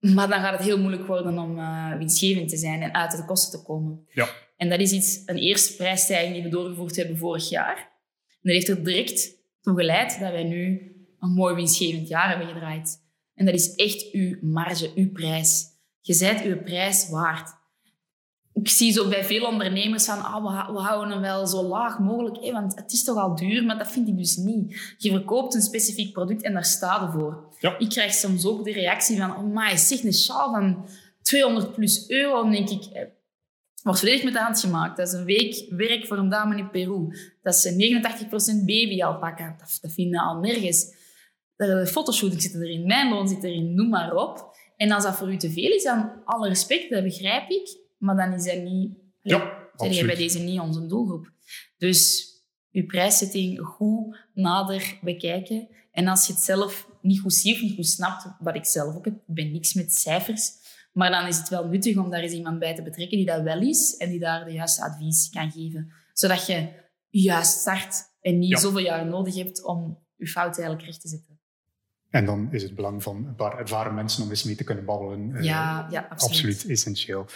[0.00, 3.24] maar dan gaat het heel moeilijk worden om uh, winstgevend te zijn en uit de
[3.24, 4.06] kosten te komen.
[4.08, 4.28] Ja.
[4.56, 7.76] En dat is iets, een eerste prijsstijging die we doorgevoerd hebben vorig jaar.
[7.76, 12.48] En dat heeft er direct toe geleid dat wij nu een mooi winstgevend jaar hebben
[12.48, 13.02] gedraaid.
[13.34, 15.64] En dat is echt uw marge, uw prijs.
[16.00, 17.59] Je zijt uw prijs waard
[18.60, 22.52] ik zie zo bij veel ondernemers van, ah, we, houden hem wel zo laag mogelijk,
[22.52, 24.94] want het is toch al duur, maar dat vind ik dus niet.
[24.98, 27.54] Je verkoopt een specifiek product en daar staat er voor.
[27.58, 27.78] Ja.
[27.78, 30.88] Ik krijg soms ook de reactie van, oh my, zeg een sjaal van
[31.22, 32.42] 200 plus euro.
[32.42, 33.02] Dan denk ik, eh,
[33.82, 34.96] wordt volledig met de hand gemaakt.
[34.96, 37.16] Dat is een week werk voor een dame in Peru.
[37.42, 39.56] Dat is 89% baby alpaca.
[39.58, 40.98] Dat, dat vinden al nergens.
[41.56, 44.56] De fotoshooting zit erin, mijn loon zit erin, noem maar op.
[44.76, 47.78] En als dat voor u te veel is, dan alle respect, dat begrijp ik.
[48.00, 48.98] Maar dan is dat niet...
[49.22, 51.32] Ja, zijn je bij deze niet onze doelgroep.
[51.76, 52.28] Dus
[52.70, 55.68] je prijszetting goed nader bekijken.
[55.92, 58.94] En als je het zelf niet goed ziet of niet goed snapt, wat ik zelf
[58.94, 60.50] ook heb, ik ben niks met cijfers,
[60.92, 63.42] maar dan is het wel nuttig om daar eens iemand bij te betrekken die dat
[63.42, 65.92] wel is en die daar de juiste advies kan geven.
[66.12, 66.68] Zodat je
[67.08, 71.38] juist start en niet zoveel jaar nodig hebt om je fout eigenlijk recht te zetten.
[72.10, 74.84] En dan is het belang van een paar ervaren mensen om eens mee te kunnen
[74.84, 76.44] babbelen eh, ja, ja, absoluut.
[76.44, 77.26] absoluut essentieel.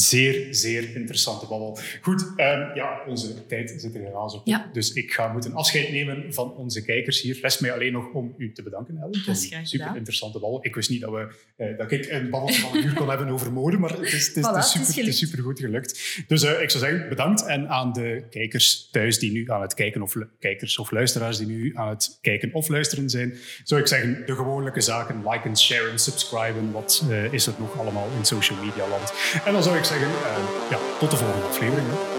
[0.00, 1.78] Zeer, zeer interessante babbel.
[2.00, 4.46] Goed, um, ja, onze tijd zit er helaas op.
[4.46, 4.70] Ja.
[4.72, 7.38] Dus ik ga moeten afscheid nemen van onze kijkers hier.
[7.42, 9.22] Rest mij alleen nog om u te bedanken, Ellen.
[9.26, 10.58] Dat is graag super interessante babbel.
[10.62, 13.28] Ik wist niet dat, we, uh, dat ik een babbel van een uur kon hebben
[13.28, 16.24] over mode, maar het is, het is, het is super, het is super goed gelukt.
[16.28, 17.46] Dus uh, ik zou zeggen, bedankt.
[17.46, 21.46] En aan de kijkers thuis die nu aan het kijken, of kijkers of luisteraars die
[21.46, 23.34] nu aan het kijken of luisteren zijn,
[23.64, 26.72] zou ik zeggen, de gewone zaken, liken, sharen, subscriben.
[26.72, 29.12] Wat uh, is er nog allemaal in social media land?
[29.44, 31.88] En dan zou ik zeggen, uh, ja, tot de volgende aflevering.
[31.90, 32.15] Hè.